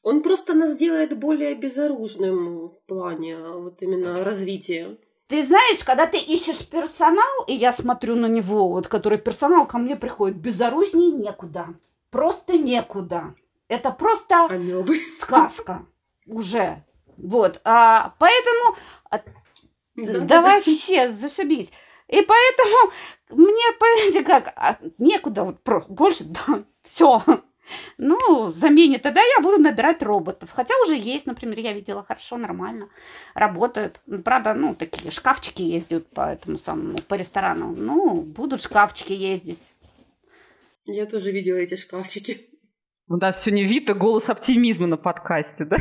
[0.02, 4.96] Он просто нас делает более безоружным в плане вот именно развития.
[5.28, 9.78] Ты знаешь, когда ты ищешь персонал, и я смотрю на него, вот который персонал ко
[9.78, 11.68] мне приходит, безоружнее некуда.
[12.10, 13.34] Просто некуда.
[13.68, 14.98] Это просто Амебы.
[15.20, 15.84] сказка
[16.26, 16.84] уже.
[17.16, 17.60] Вот.
[17.64, 18.76] А, поэтому
[19.96, 21.72] да, да, да вообще зашибись.
[22.08, 22.92] И поэтому
[23.30, 27.22] мне, понимаете, как, а, некуда, вот просто больше, да, все.
[27.98, 29.02] Ну, заменит.
[29.02, 30.50] Тогда я буду набирать роботов.
[30.52, 32.88] Хотя уже есть, например, я видела хорошо, нормально.
[33.34, 34.00] Работают.
[34.24, 37.74] Правда, ну, такие шкафчики ездят по этому самому, по ресторану.
[37.76, 39.62] Ну, будут шкафчики ездить.
[40.84, 42.38] Я тоже видела эти шкафчики.
[43.08, 45.76] У нас сегодня Вита голос оптимизма на подкасте, да?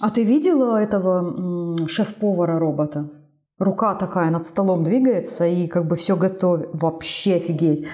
[0.00, 3.10] А ты видела этого шеф-повара робота?
[3.58, 6.68] Рука такая над столом двигается и как бы все готовит.
[6.72, 7.88] Вообще офигеть.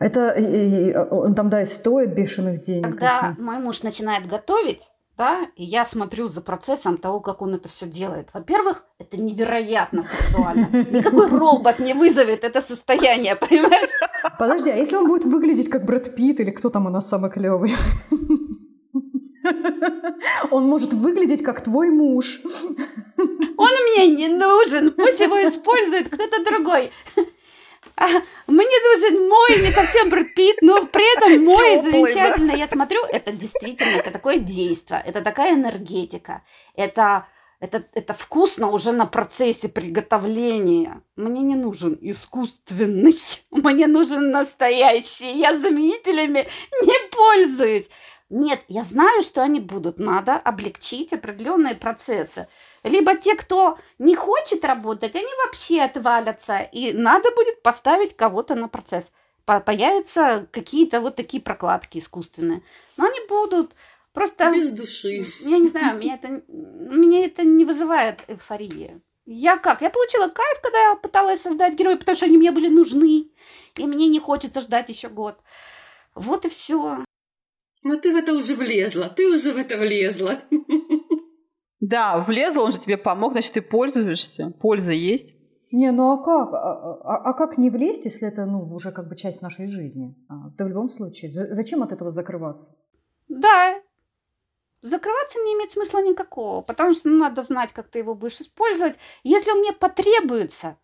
[0.00, 2.90] Это он там, да, и стоит бешеных денег.
[2.90, 3.44] Когда конечно.
[3.44, 4.80] мой муж начинает готовить,
[5.18, 8.30] да, и я смотрю за процессом того, как он это все делает.
[8.32, 10.70] Во-первых, это невероятно сексуально.
[10.72, 13.90] Никакой робот не вызовет это состояние, понимаешь?
[14.38, 17.30] Подожди, а если он будет выглядеть как Брэд Питт или кто там у нас самый
[17.30, 17.74] клевый?
[20.50, 22.40] Он может выглядеть как твой муж.
[23.58, 26.90] Он мне не нужен, пусть его использует кто-то другой.
[28.46, 32.52] Мне нужен мой, не совсем Брэд Питт, но при этом мой Тёплый, замечательно.
[32.52, 36.42] Я смотрю, это действительно, это такое действие, это такая энергетика,
[36.74, 37.26] это,
[37.60, 41.02] это, это вкусно уже на процессе приготовления.
[41.16, 43.18] Мне не нужен искусственный,
[43.50, 45.38] мне нужен настоящий.
[45.38, 46.48] Я заменителями
[46.82, 47.90] не пользуюсь.
[48.30, 49.98] Нет, я знаю, что они будут.
[49.98, 52.46] Надо облегчить определенные процессы.
[52.84, 56.58] Либо те, кто не хочет работать, они вообще отвалятся.
[56.60, 59.10] И надо будет поставить кого-то на процесс.
[59.44, 62.62] По- Появятся какие-то вот такие прокладки искусственные.
[62.96, 63.72] Но они будут.
[64.12, 65.24] Просто, Без души.
[65.42, 69.00] я не знаю, меня это, меня это не вызывает эйфории.
[69.26, 69.82] Я как?
[69.82, 73.28] Я получила кайф, когда я пыталась создать героя, потому что они мне были нужны.
[73.76, 75.38] И мне не хочется ждать еще год.
[76.14, 76.98] Вот и все.
[77.82, 80.36] Но ты в это уже влезла, ты уже в это влезла.
[81.80, 84.52] Да, влезла, он же тебе помог, значит, ты пользуешься.
[84.60, 85.34] Польза есть.
[85.72, 86.52] Не, ну а как?
[86.52, 90.14] А, а- а как не влезть, если это ну, уже как бы часть нашей жизни?
[90.28, 91.32] А, да в любом случае.
[91.32, 92.76] Зачем от этого закрываться?
[93.28, 93.80] Да,
[94.82, 98.98] закрываться не имеет смысла никакого, потому что надо знать, как ты его будешь использовать.
[99.22, 100.76] Если он мне потребуется,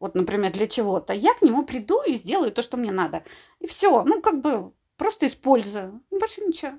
[0.00, 3.22] вот, например, для чего-то, я к нему приду и сделаю то, что мне надо.
[3.60, 6.00] И все, ну, как бы просто использую.
[6.10, 6.72] Больше ничего.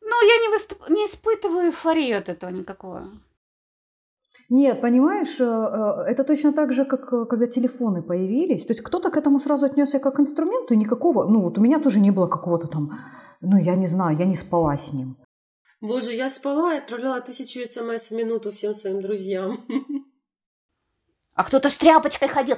[0.00, 3.10] Но я не, выступ- не испытываю эйфорию от этого никакого.
[4.48, 8.66] Нет, понимаешь, э, э, это точно так же, как э, когда телефоны появились.
[8.66, 11.60] То есть кто-то к этому сразу отнесся как к инструменту, и никакого, ну вот у
[11.60, 12.98] меня тоже не было какого-то там,
[13.40, 15.16] ну я не знаю, я не спала с ним.
[15.80, 19.58] Боже, я спала и отправляла тысячу смс в минуту всем своим друзьям.
[21.34, 22.56] А кто-то с тряпочкой ходил,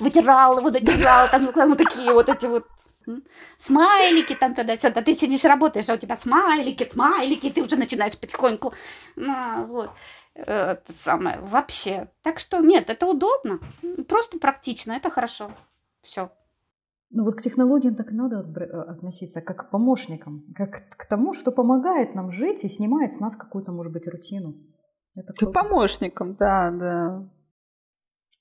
[0.00, 2.66] вытирал его, дотирал, там, там вот такие вот эти вот
[3.58, 5.02] смайлики там туда-сюда.
[5.02, 8.72] Ты сидишь, работаешь, а у тебя смайлики, смайлики, ты уже начинаешь потихоньку.
[9.16, 9.90] Ну, вот.
[10.34, 11.38] Это самое.
[11.40, 12.08] Вообще.
[12.22, 13.58] Так что нет, это удобно.
[14.08, 15.50] Просто практично, это хорошо.
[16.02, 16.30] Все.
[17.10, 21.32] Ну вот к технологиям так и надо э, относиться, как к помощникам, как к тому,
[21.34, 24.56] что помогает нам жить и снимает с нас какую-то, может быть, рутину.
[25.16, 27.28] Это К помощникам, да, да.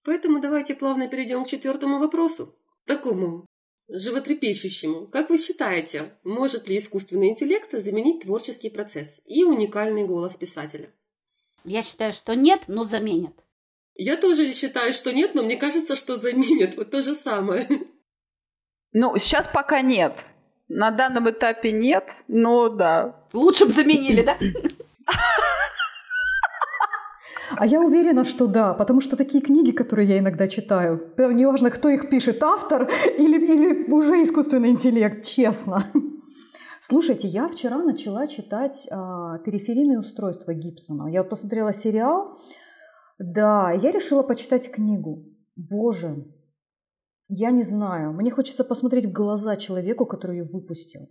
[0.03, 2.55] Поэтому давайте плавно перейдем к четвертому вопросу.
[2.85, 3.45] Такому
[3.87, 5.07] животрепещущему.
[5.07, 10.89] Как вы считаете, может ли искусственный интеллект заменить творческий процесс и уникальный голос писателя?
[11.63, 13.33] Я считаю, что нет, но заменят.
[13.95, 16.75] Я тоже считаю, что нет, но мне кажется, что заменят.
[16.75, 17.67] Вот то же самое.
[18.91, 20.13] Ну, сейчас пока нет.
[20.67, 23.27] На данном этапе нет, но да.
[23.33, 24.37] Лучше бы заменили, да?
[27.51, 31.89] А я уверена, что да, потому что такие книги, которые я иногда читаю, неважно, кто
[31.89, 35.83] их пишет, автор или, или уже искусственный интеллект, честно.
[36.81, 41.07] Слушайте, я вчера начала читать а, «Периферийные устройства» Гибсона.
[41.09, 42.37] Я вот посмотрела сериал,
[43.17, 45.25] да, я решила почитать книгу.
[45.55, 46.25] Боже,
[47.27, 48.13] я не знаю.
[48.13, 51.09] Мне хочется посмотреть в глаза человеку, который ее выпустил.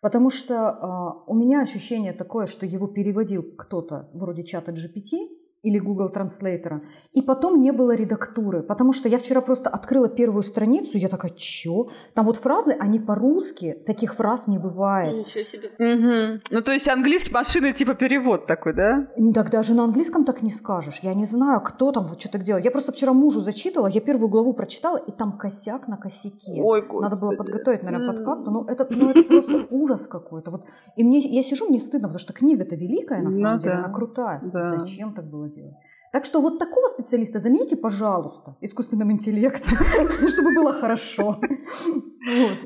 [0.00, 5.78] Потому что а, у меня ощущение такое, что его переводил кто-то вроде чата GPT или
[5.78, 6.80] Google Translator,
[7.12, 11.30] и потом не было редактуры, потому что я вчера просто открыла первую страницу, я такая,
[11.36, 11.88] чё?
[12.14, 15.16] Там вот фразы, они по-русски, таких фраз не бывает.
[15.16, 15.68] Ничего себе.
[15.78, 16.40] Мгм.
[16.50, 19.08] Ну, то есть английский машины типа перевод такой, да?
[19.34, 20.98] Так даже на английском так не скажешь.
[21.02, 22.60] Я не знаю, кто там вот что-то делал.
[22.60, 26.60] Я просто вчера мужу зачитывала, я первую главу прочитала, и там косяк на косяке.
[26.62, 27.36] Ой, Надо было господи.
[27.38, 28.44] подготовить, наверное, подкаст.
[28.46, 30.50] Ну это, ну, это просто ужас какой-то.
[30.50, 30.64] Вот.
[30.96, 33.78] И мне, я сижу, мне стыдно, потому что книга-то великая, на Ну самом деле, да.
[33.84, 34.40] она крутая.
[34.52, 34.62] Да.
[34.78, 35.74] Зачем так было делать?
[36.12, 39.78] Так что вот такого специалиста замените, пожалуйста, искусственным интеллектом,
[40.28, 41.40] чтобы было хорошо.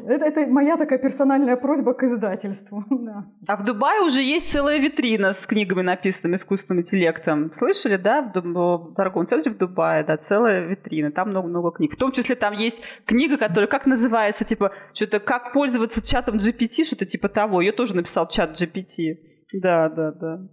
[0.08, 2.82] Это, моя такая персональная просьба к издательству.
[3.06, 3.26] Да.
[3.46, 7.52] А в Дубае уже есть целая витрина с книгами, написанными искусственным интеллектом.
[7.54, 11.94] Слышали, да, в торговом центре в Дубае, да, целая витрина, там много-много книг.
[11.94, 16.84] В том числе там есть книга, которая, как называется, типа, что-то, как пользоваться чатом GPT,
[16.84, 17.60] что-то типа того.
[17.60, 19.18] Ее тоже написал чат GPT.
[19.52, 20.48] Да, да, да.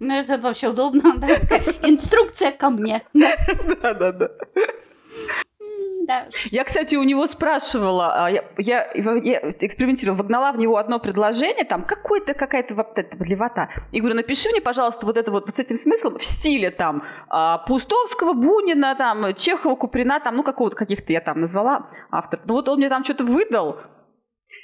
[0.00, 1.28] Ну, это вообще удобно, да?
[1.82, 3.02] Инструкция ко мне.
[3.14, 3.32] Да.
[3.82, 4.28] Да, да, да.
[6.50, 11.64] Я, кстати, у него спрашивала, а, я, я- я экспериментировала, вогнала в него одно предложение,
[11.66, 13.68] там какой-то, какая-то вот эта блевота.
[13.92, 17.02] И говорю, напиши мне, пожалуйста, вот это вот, вот с этим смыслом в стиле там
[17.28, 22.46] а, Паустовского, Бунина, там, Чехова, Куприна, там, ну, какого-то каких-то я там назвала авторов.
[22.46, 23.76] Ну, вот он мне там что-то выдал.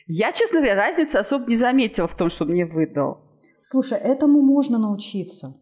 [0.07, 3.24] Я, честно говоря, разницы особо не заметила в том, что он мне выдал.
[3.66, 5.55] Слушай, этому можно научиться.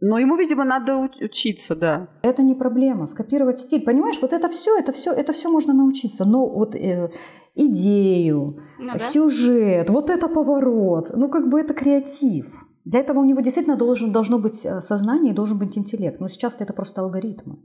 [0.00, 2.08] Но ему, видимо, надо уч- учиться, да.
[2.22, 3.82] Это не проблема, скопировать стиль.
[3.82, 6.24] Понимаешь, вот это все, это все, это все можно научиться.
[6.24, 7.10] Но вот э,
[7.54, 8.98] идею, Ну да.
[8.98, 12.46] сюжет, вот это поворот, ну как бы это креатив.
[12.86, 16.18] Для этого у него действительно должен, должно быть э, сознание и должен быть интеллект.
[16.18, 17.58] Но сейчас это просто алгоритмы.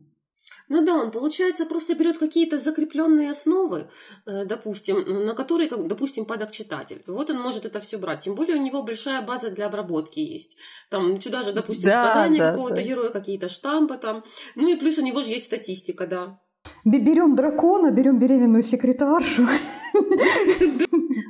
[0.67, 3.87] Ну да, он, получается, просто берет какие-то закрепленные основы,
[4.25, 7.03] э, допустим, на которые, допустим, падок читатель.
[7.07, 8.21] Вот он может это все брать.
[8.21, 10.57] Тем более у него большая база для обработки есть.
[10.89, 12.81] Там сюда же, допустим, да, страдания да, какого-то да.
[12.81, 14.23] героя, какие-то штампы там.
[14.55, 16.39] Ну и плюс у него же есть статистика, да.
[16.83, 19.47] Берем дракона, берем беременную секретаршу.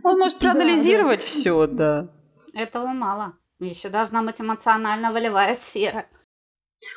[0.03, 2.09] Он может проанализировать все, да.
[2.53, 3.33] Этого мало.
[3.59, 6.05] Еще должна быть эмоционально-волевая сфера.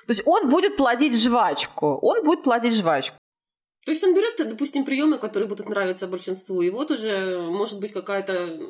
[0.07, 1.99] То есть он будет плодить жвачку.
[2.03, 3.17] Он будет плодить жвачку.
[3.85, 7.93] То есть он берет, допустим, приемы, которые будут нравиться большинству, и вот уже может быть
[7.93, 8.61] какая-то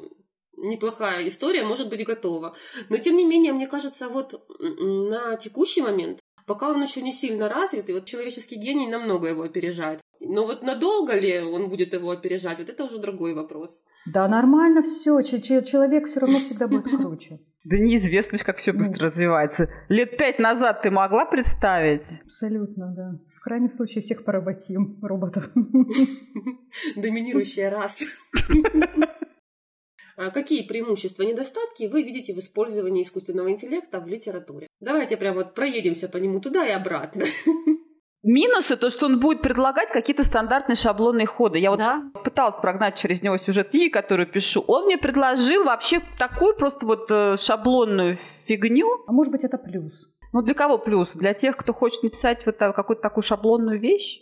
[0.57, 2.55] неплохая история, может быть готова.
[2.89, 7.49] Но тем не менее, мне кажется, вот на текущий момент, пока он еще не сильно
[7.49, 10.01] развит, и вот человеческий гений намного его опережает.
[10.21, 13.85] Но вот надолго ли он будет его опережать, вот это уже другой вопрос.
[14.07, 15.23] Да, нормально все.
[15.23, 17.39] Человек все равно всегда будет круче.
[17.65, 19.07] Да неизвестно, как все быстро ну.
[19.11, 19.69] развивается.
[19.89, 22.03] Лет пять назад ты могла представить?
[22.23, 23.21] Абсолютно, да.
[23.37, 25.51] В крайнем случае всех поработим, роботов.
[26.97, 28.05] Доминирующая раса.
[30.19, 34.67] А какие преимущества и недостатки вы видите в использовании искусственного интеллекта в литературе?
[34.81, 37.23] Давайте прям вот проедемся по нему туда и обратно.
[38.25, 41.61] Минусы то, что он будет предлагать какие-то стандартные шаблонные ходы.
[41.61, 42.03] Я вот да.
[42.25, 44.65] пыталась прогнать через него сюжет книги, которую пишу.
[44.67, 48.89] Он мне предложил вообще такую просто вот э, шаблонную фигню.
[49.07, 50.09] А может быть это плюс?
[50.33, 51.13] Ну для кого плюс?
[51.13, 54.21] Для тех, кто хочет написать вот какую-то такую шаблонную вещь?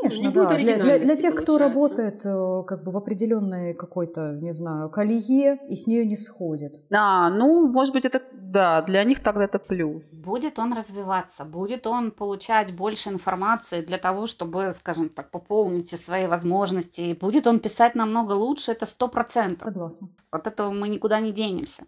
[0.00, 0.56] Конечно, не да.
[0.56, 5.58] Для, для, для тех, кто работает э, как бы в определенной какой-то, не знаю, колее
[5.68, 6.74] и с нее не сходит.
[6.92, 10.02] А, ну, может быть, это, да, для них тогда это плюс.
[10.12, 16.26] Будет он развиваться, будет он получать больше информации для того, чтобы, скажем так, пополнить свои
[16.26, 19.64] возможности, и будет он писать намного лучше, это сто процентов.
[19.64, 20.08] Согласна.
[20.30, 21.84] От этого мы никуда не денемся.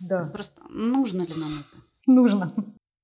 [0.00, 0.26] Да.
[0.32, 1.84] Просто нужно ли нам это?
[2.06, 2.52] Нужно.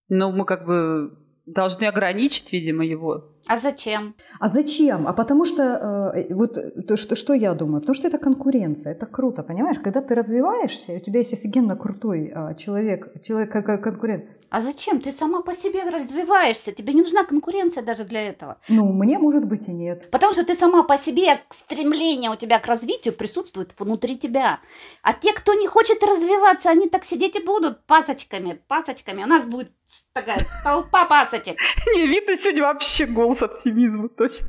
[0.08, 3.24] Ну, мы как бы должны ограничить, видимо, его.
[3.46, 4.14] А зачем?
[4.40, 5.06] А зачем?
[5.06, 9.06] А потому что, э, вот то, что, что я думаю, потому что это конкуренция, это
[9.06, 9.78] круто, понимаешь?
[9.78, 14.24] Когда ты развиваешься, у тебя есть офигенно крутой э, человек, человек как конкурент.
[14.54, 15.00] А зачем?
[15.00, 18.60] Ты сама по себе развиваешься, тебе не нужна конкуренция даже для этого.
[18.68, 20.08] Ну, мне, может быть, и нет.
[20.12, 24.60] Потому что ты сама по себе, стремление у тебя к развитию присутствует внутри тебя.
[25.02, 29.24] А те, кто не хочет развиваться, они так сидеть и будут пасочками, пасочками.
[29.24, 29.72] У нас будет
[30.12, 31.58] такая толпа пасочек.
[31.96, 34.46] Не, видно сегодня вообще голос оптимизма, точно.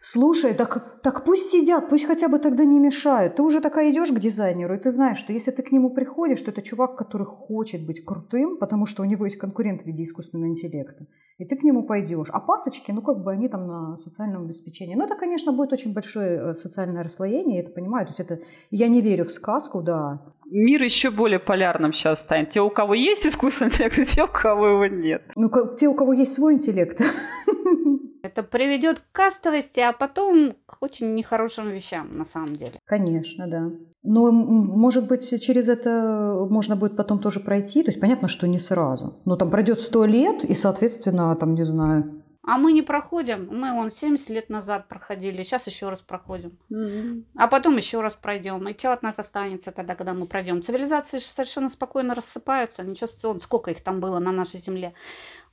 [0.00, 3.36] Слушай, так, так пусть сидят, пусть хотя бы тогда не мешают.
[3.36, 6.40] Ты уже такая идешь к дизайнеру, и ты знаешь, что если ты к нему приходишь,
[6.40, 10.04] то это чувак, который хочет быть крутым, потому что у него есть конкурент в виде
[10.04, 11.06] искусственного интеллекта.
[11.38, 12.28] И ты к нему пойдешь.
[12.32, 14.96] А пасочки, ну как бы они там на социальном обеспечении.
[14.96, 18.06] Ну это, конечно, будет очень большое э, социальное расслоение, я это понимаю.
[18.06, 20.20] То есть это, я не верю в сказку, да.
[20.46, 22.50] Мир еще более полярным сейчас станет.
[22.50, 25.22] Те, у кого есть искусственный интеллект, и те, у кого его нет.
[25.36, 27.00] Ну, те, у кого есть свой интеллект.
[28.28, 32.78] Это приведет к кастовости, а потом к очень нехорошим вещам, на самом деле.
[32.84, 33.70] Конечно, да.
[34.02, 37.82] Но, может быть, через это можно будет потом тоже пройти.
[37.82, 39.20] То есть понятно, что не сразу.
[39.24, 43.46] Но там пройдет сто лет, и, соответственно, там, не знаю, а мы не проходим.
[43.50, 46.58] Мы вон 70 лет назад проходили, сейчас еще раз проходим.
[46.72, 47.24] Mm-hmm.
[47.36, 48.66] А потом еще раз пройдем.
[48.66, 50.62] И что от нас останется тогда, когда мы пройдем?
[50.62, 52.82] Цивилизации совершенно спокойно рассыпаются.
[52.84, 54.94] Ничего, сколько их там было на нашей земле.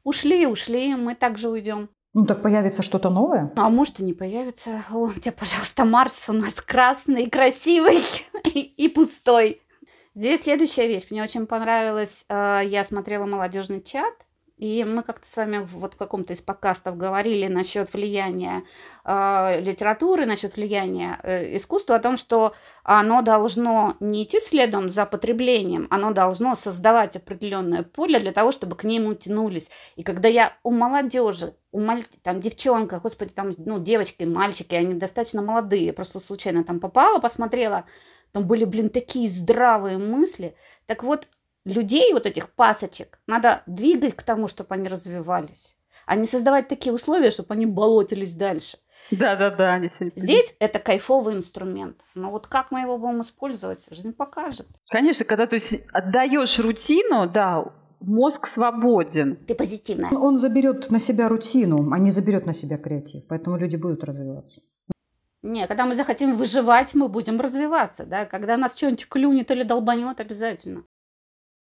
[0.05, 1.89] Ушли, ушли, мы также уйдем.
[2.17, 3.51] Ну так появится что-то новое?
[3.57, 4.85] А может и не появится.
[4.89, 8.01] О, у тебя, пожалуйста, Марс у нас красный, красивый
[8.53, 9.61] и, и пустой.
[10.15, 11.07] Здесь следующая вещь.
[11.09, 12.23] Мне очень понравилось.
[12.29, 14.13] Э, я смотрела молодежный чат,
[14.57, 18.63] и мы как-то с вами вот в каком-то из подкастов говорили насчет влияния
[19.03, 25.05] э, литературы, насчет влияния э, искусства, о том, что оно должно не идти следом за
[25.05, 29.69] потреблением, оно должно создавать определенное поле для того, чтобы к нему тянулись.
[29.97, 32.05] И когда я у молодежи, у маль...
[32.23, 37.83] там девчонка, господи, там, ну, девочки, мальчики, они достаточно молодые, просто случайно там попала, посмотрела,
[38.31, 40.55] там были, блин, такие здравые мысли.
[40.85, 41.27] Так вот,
[41.65, 45.75] людей, вот этих пасочек, надо двигать к тому, чтобы они развивались,
[46.05, 48.77] а не создавать такие условия, чтобы они болотились дальше.
[49.11, 49.81] Да, да, да.
[50.15, 52.03] Здесь это кайфовый инструмент.
[52.15, 54.67] Но вот как мы его будем использовать, жизнь покажет.
[54.89, 57.65] Конечно, когда ты отдаешь рутину, да,
[57.99, 59.35] мозг свободен.
[59.47, 60.11] Ты позитивная.
[60.11, 63.25] Он заберет на себя рутину, а не заберет на себя креатив.
[63.27, 64.61] Поэтому люди будут развиваться.
[65.43, 68.25] Не, когда мы захотим выживать, мы будем развиваться, да.
[68.25, 70.83] Когда нас что-нибудь клюнет или долбанет, обязательно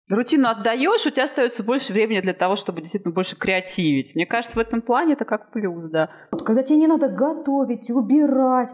[0.09, 4.15] рутину отдаешь, у тебя остается больше времени для того, чтобы действительно больше креативить.
[4.15, 6.11] Мне кажется, в этом плане это как плюс, да.
[6.31, 8.71] Вот когда тебе не надо готовить, убирать,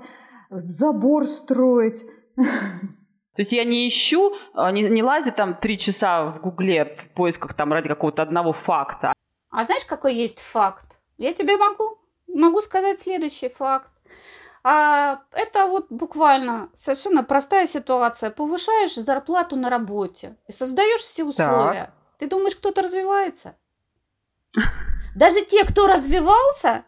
[0.50, 2.04] забор строить.
[2.36, 7.14] То есть я не ищу, а, не, не лазю там три часа в Гугле в
[7.14, 9.12] поисках там ради какого-то одного факта.
[9.50, 10.96] А знаешь, какой есть факт?
[11.16, 13.88] Я тебе могу, могу сказать следующий факт.
[14.62, 18.30] А это вот буквально совершенно простая ситуация.
[18.30, 21.86] Повышаешь зарплату на работе и создаешь все условия.
[21.86, 21.94] Так.
[22.18, 23.56] Ты думаешь, кто-то развивается?
[25.16, 26.84] Даже те, кто развивался,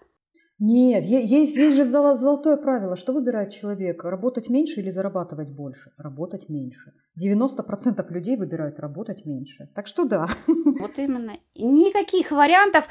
[0.65, 2.95] нет, есть, есть же золотое правило.
[2.95, 4.05] Что выбирает человек?
[4.05, 5.91] Работать меньше или зарабатывать больше?
[5.97, 6.93] Работать меньше.
[7.21, 9.69] 90% людей выбирают работать меньше.
[9.75, 10.29] Так что да.
[10.47, 11.33] Вот именно.
[11.57, 12.87] Никаких вариантов.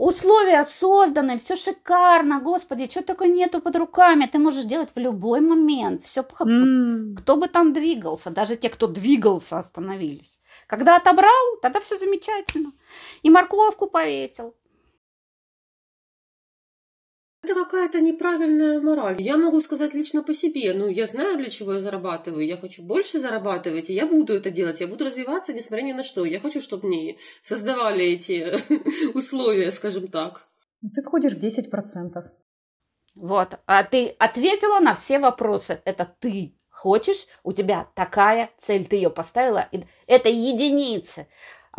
[0.00, 5.40] Условия созданы, все шикарно, господи, что только нету под руками, ты можешь делать в любой
[5.42, 7.16] момент, все, mm.
[7.16, 10.40] кто бы там двигался, даже те, кто двигался, остановились.
[10.66, 12.72] Когда отобрал, тогда все замечательно.
[13.22, 14.54] И морковку повесил,
[17.50, 19.20] это какая-то неправильная мораль.
[19.20, 20.72] Я могу сказать лично по себе.
[20.74, 22.46] Ну, я знаю, для чего я зарабатываю.
[22.46, 24.80] Я хочу больше зарабатывать, и я буду это делать.
[24.80, 26.24] Я буду развиваться, несмотря ни на что.
[26.24, 28.46] Я хочу, чтобы мне создавали эти
[29.14, 30.48] условия, скажем так.
[30.82, 32.24] Ну, ты входишь в 10%.
[33.14, 33.58] Вот.
[33.66, 35.82] А ты ответила на все вопросы.
[35.84, 39.68] Это ты хочешь, у тебя такая цель, ты ее поставила.
[40.06, 41.26] Это единицы.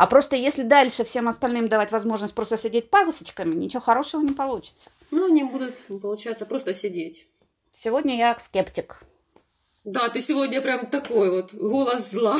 [0.02, 4.90] А просто если дальше всем остальным давать возможность просто сидеть палочками, ничего хорошего не получится.
[5.12, 7.28] Ну, они будут, получается, просто сидеть.
[7.70, 9.04] Сегодня я скептик.
[9.84, 12.36] Да, ты сегодня прям такой вот голос зла.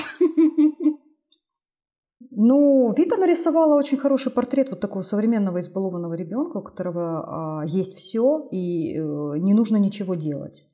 [2.35, 7.95] Ну, Вита нарисовала очень хороший портрет вот такого современного избалованного ребенка, у которого а, есть
[7.95, 8.99] все и э,
[9.39, 10.65] не нужно ничего делать.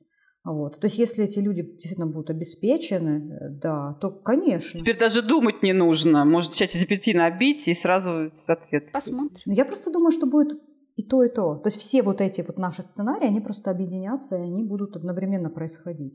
[0.45, 0.79] Вот.
[0.79, 4.79] То есть, если эти люди действительно будут обеспечены, э, да, то, конечно.
[4.79, 6.23] Теперь даже думать не нужно.
[6.25, 8.91] Может, чат GPT набить и сразу ответ.
[8.91, 9.41] Посмотрим.
[9.45, 10.59] Я просто думаю, что будет
[10.95, 11.55] и то, и то.
[11.55, 15.49] То есть все вот эти вот наши сценарии, они просто объединятся, и они будут одновременно
[15.49, 16.13] происходить.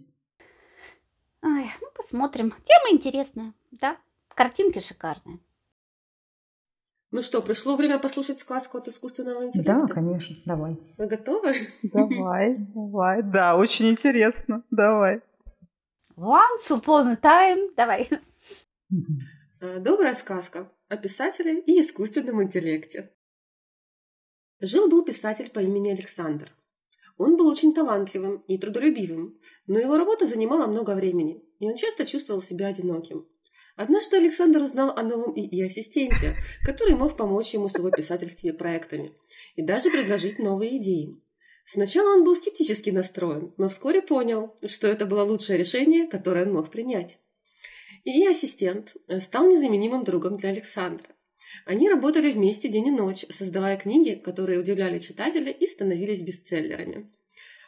[1.42, 2.52] Ой, ну посмотрим.
[2.64, 3.96] Тема интересная, да?
[4.28, 5.38] Картинки шикарные.
[7.14, 9.86] Ну что, пришло время послушать сказку от искусственного интеллекта?
[9.86, 10.76] Да, конечно, давай.
[10.98, 11.54] Вы готовы?
[11.84, 15.20] Давай, давай, да, очень интересно, давай.
[16.16, 18.10] Once upon a time, давай.
[19.60, 23.12] А, добрая сказка о писателе и искусственном интеллекте.
[24.60, 26.50] Жил-был писатель по имени Александр.
[27.16, 29.38] Он был очень талантливым и трудолюбивым,
[29.68, 33.28] но его работа занимала много времени, и он часто чувствовал себя одиноким.
[33.76, 39.12] Однажды Александр узнал о новом ИИ-ассистенте, который мог помочь ему с его писательскими проектами
[39.56, 41.20] и даже предложить новые идеи.
[41.64, 46.52] Сначала он был скептически настроен, но вскоре понял, что это было лучшее решение, которое он
[46.52, 47.18] мог принять.
[48.04, 51.08] ИИ-ассистент стал незаменимым другом для Александра.
[51.64, 57.10] Они работали вместе день и ночь, создавая книги, которые удивляли читателя и становились бестселлерами.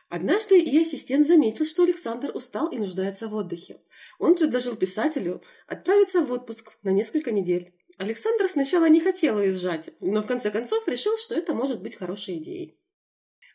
[0.09, 3.81] Однажды и ассистент заметил, что Александр устал и нуждается в отдыхе.
[4.19, 7.73] Он предложил писателю отправиться в отпуск на несколько недель.
[7.99, 12.37] Александр сначала не хотел уезжать, но в конце концов решил, что это может быть хорошей
[12.37, 12.79] идеей.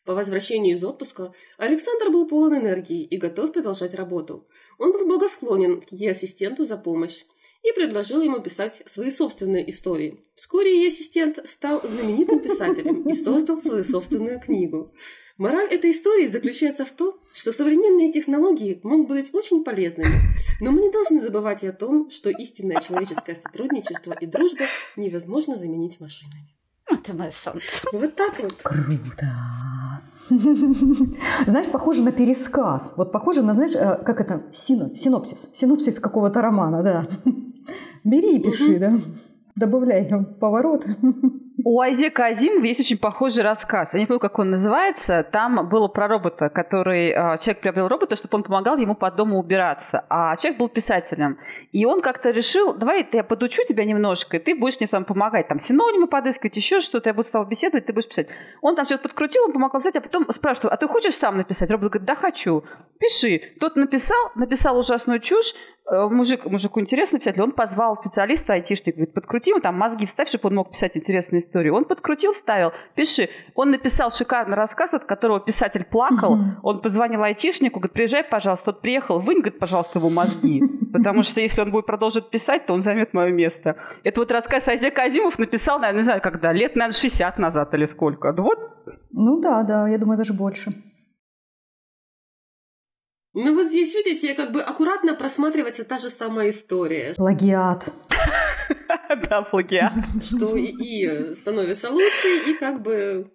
[0.04, 4.48] По возвращению из отпуска Александр был полон энергии и готов продолжать работу.
[4.80, 7.24] Он был благосклонен к ее ассистенту за помощь
[7.62, 10.24] и предложил ему писать свои собственные истории.
[10.36, 14.92] Вскоре ее ассистент стал знаменитым писателем и создал свою собственную книгу.
[15.38, 20.82] Мораль этой истории заключается в том, что современные технологии могут быть очень полезными, но мы
[20.82, 24.66] не должны забывать и о том, что истинное человеческое сотрудничество и дружба
[24.96, 26.56] невозможно заменить машинами.
[27.04, 27.88] Ты мое солнце.
[27.94, 28.62] Вот так вот.
[28.62, 29.28] Круто.
[31.46, 32.96] Знаешь, похоже на пересказ.
[32.98, 35.50] Вот похоже на, знаешь, э, как это, синопсис.
[35.54, 37.08] Синопсис какого-то романа, да.
[38.04, 39.00] Бери и пиши, да.
[39.56, 40.10] Добавляй
[40.40, 40.86] поворот.
[41.64, 43.94] У Айзека Азимова есть очень похожий рассказ.
[43.94, 45.24] Я не помню, как он называется.
[45.32, 47.12] Там было про робота, который...
[47.12, 50.06] А, человек приобрел робота, чтобы он помогал ему по дому убираться.
[50.10, 51.38] А человек был писателем.
[51.72, 55.48] И он как-то решил, давай я подучу тебя немножко, и ты будешь мне там помогать.
[55.48, 57.10] Там синонимы подыскивать, еще что-то.
[57.10, 58.28] Я буду с тобой беседовать, ты будешь писать.
[58.62, 61.70] Он там что-то подкрутил, он помогал писать, а потом спрашивает, а ты хочешь сам написать?
[61.70, 62.64] Робот говорит, да, хочу.
[63.00, 63.42] Пиши.
[63.60, 65.54] Тот написал, написал ужасную чушь,
[65.92, 70.30] Э, мужик, мужику интересно писать, он позвал специалиста, айтишника, говорит, подкрути ему там мозги вставь,
[70.30, 71.70] чтобы он мог писать интересные истории.
[71.70, 73.30] Он подкрутил, вставил, пиши.
[73.56, 76.38] Он написал шикарный рассказ, от которого писатель плакал.
[76.64, 78.66] Он позвонил айтишнику, говорит, приезжай, пожалуйста.
[78.66, 80.62] Тот приехал, вынь, говорит, пожалуйста, его мозги.
[80.94, 83.76] Потому что если он будет продолжить писать, то он займет мое место.
[84.04, 87.86] Это вот рассказ Азек Азимов написал, наверное, не знаю, когда, лет, наверное, 60 назад или
[87.86, 88.32] сколько.
[88.32, 88.60] Вот.
[89.12, 90.72] Ну да, да, я думаю, даже больше.
[93.34, 97.14] Ну вот здесь, видите, как бы аккуратно просматривается та же самая история.
[97.16, 97.94] Плагиат.
[99.30, 99.92] Да, плагиат.
[100.24, 103.32] Что и становится лучше, и как бы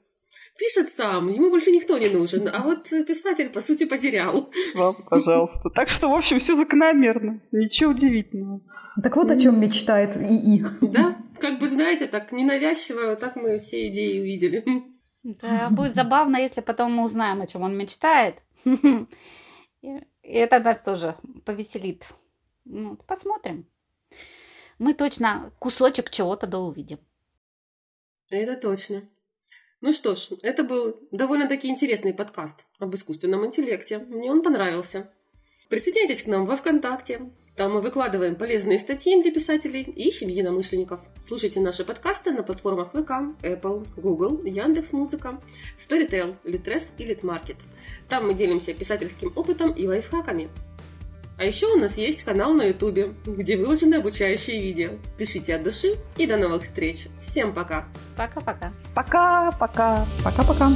[0.59, 4.51] пишет сам, ему больше никто не нужен, а вот писатель, по сути, потерял.
[4.75, 5.71] Вам, пожалуйста.
[5.75, 7.41] Так что, в общем, все закономерно.
[7.53, 8.61] Ничего удивительного.
[9.03, 10.65] Так вот о чем мечтает ИИ.
[10.81, 14.65] Да, как бы, знаете, так ненавязчиво, так мы все идеи увидели.
[15.23, 18.37] Да, будет забавно, если потом мы узнаем, о чем он мечтает.
[18.67, 21.15] И это нас тоже
[21.45, 22.05] повеселит.
[22.65, 23.67] Ну, посмотрим.
[24.79, 26.99] Мы точно кусочек чего-то да увидим.
[28.31, 29.03] Это точно.
[29.81, 33.99] Ну что ж, это был довольно-таки интересный подкаст об искусственном интеллекте.
[33.99, 35.11] Мне он понравился.
[35.69, 37.31] Присоединяйтесь к нам во ВКонтакте.
[37.57, 41.01] Там мы выкладываем полезные статьи для писателей и ищем единомышленников.
[41.21, 45.41] Слушайте наши подкасты на платформах ВК, Apple, Google, Яндекс.Музыка,
[45.79, 47.57] Storytel, Litres и Litmarket.
[48.11, 50.51] Там мы делимся писательским опытом и лайфхаками.
[51.39, 54.91] А еще у нас есть канал на Ютубе, где выложены обучающие видео.
[55.19, 57.09] Пишите от души и до новых встреч.
[57.21, 57.85] Всем пока!
[58.17, 58.73] Пока-пока.
[58.95, 60.07] Пока-пока.
[60.25, 60.71] Пока-пока.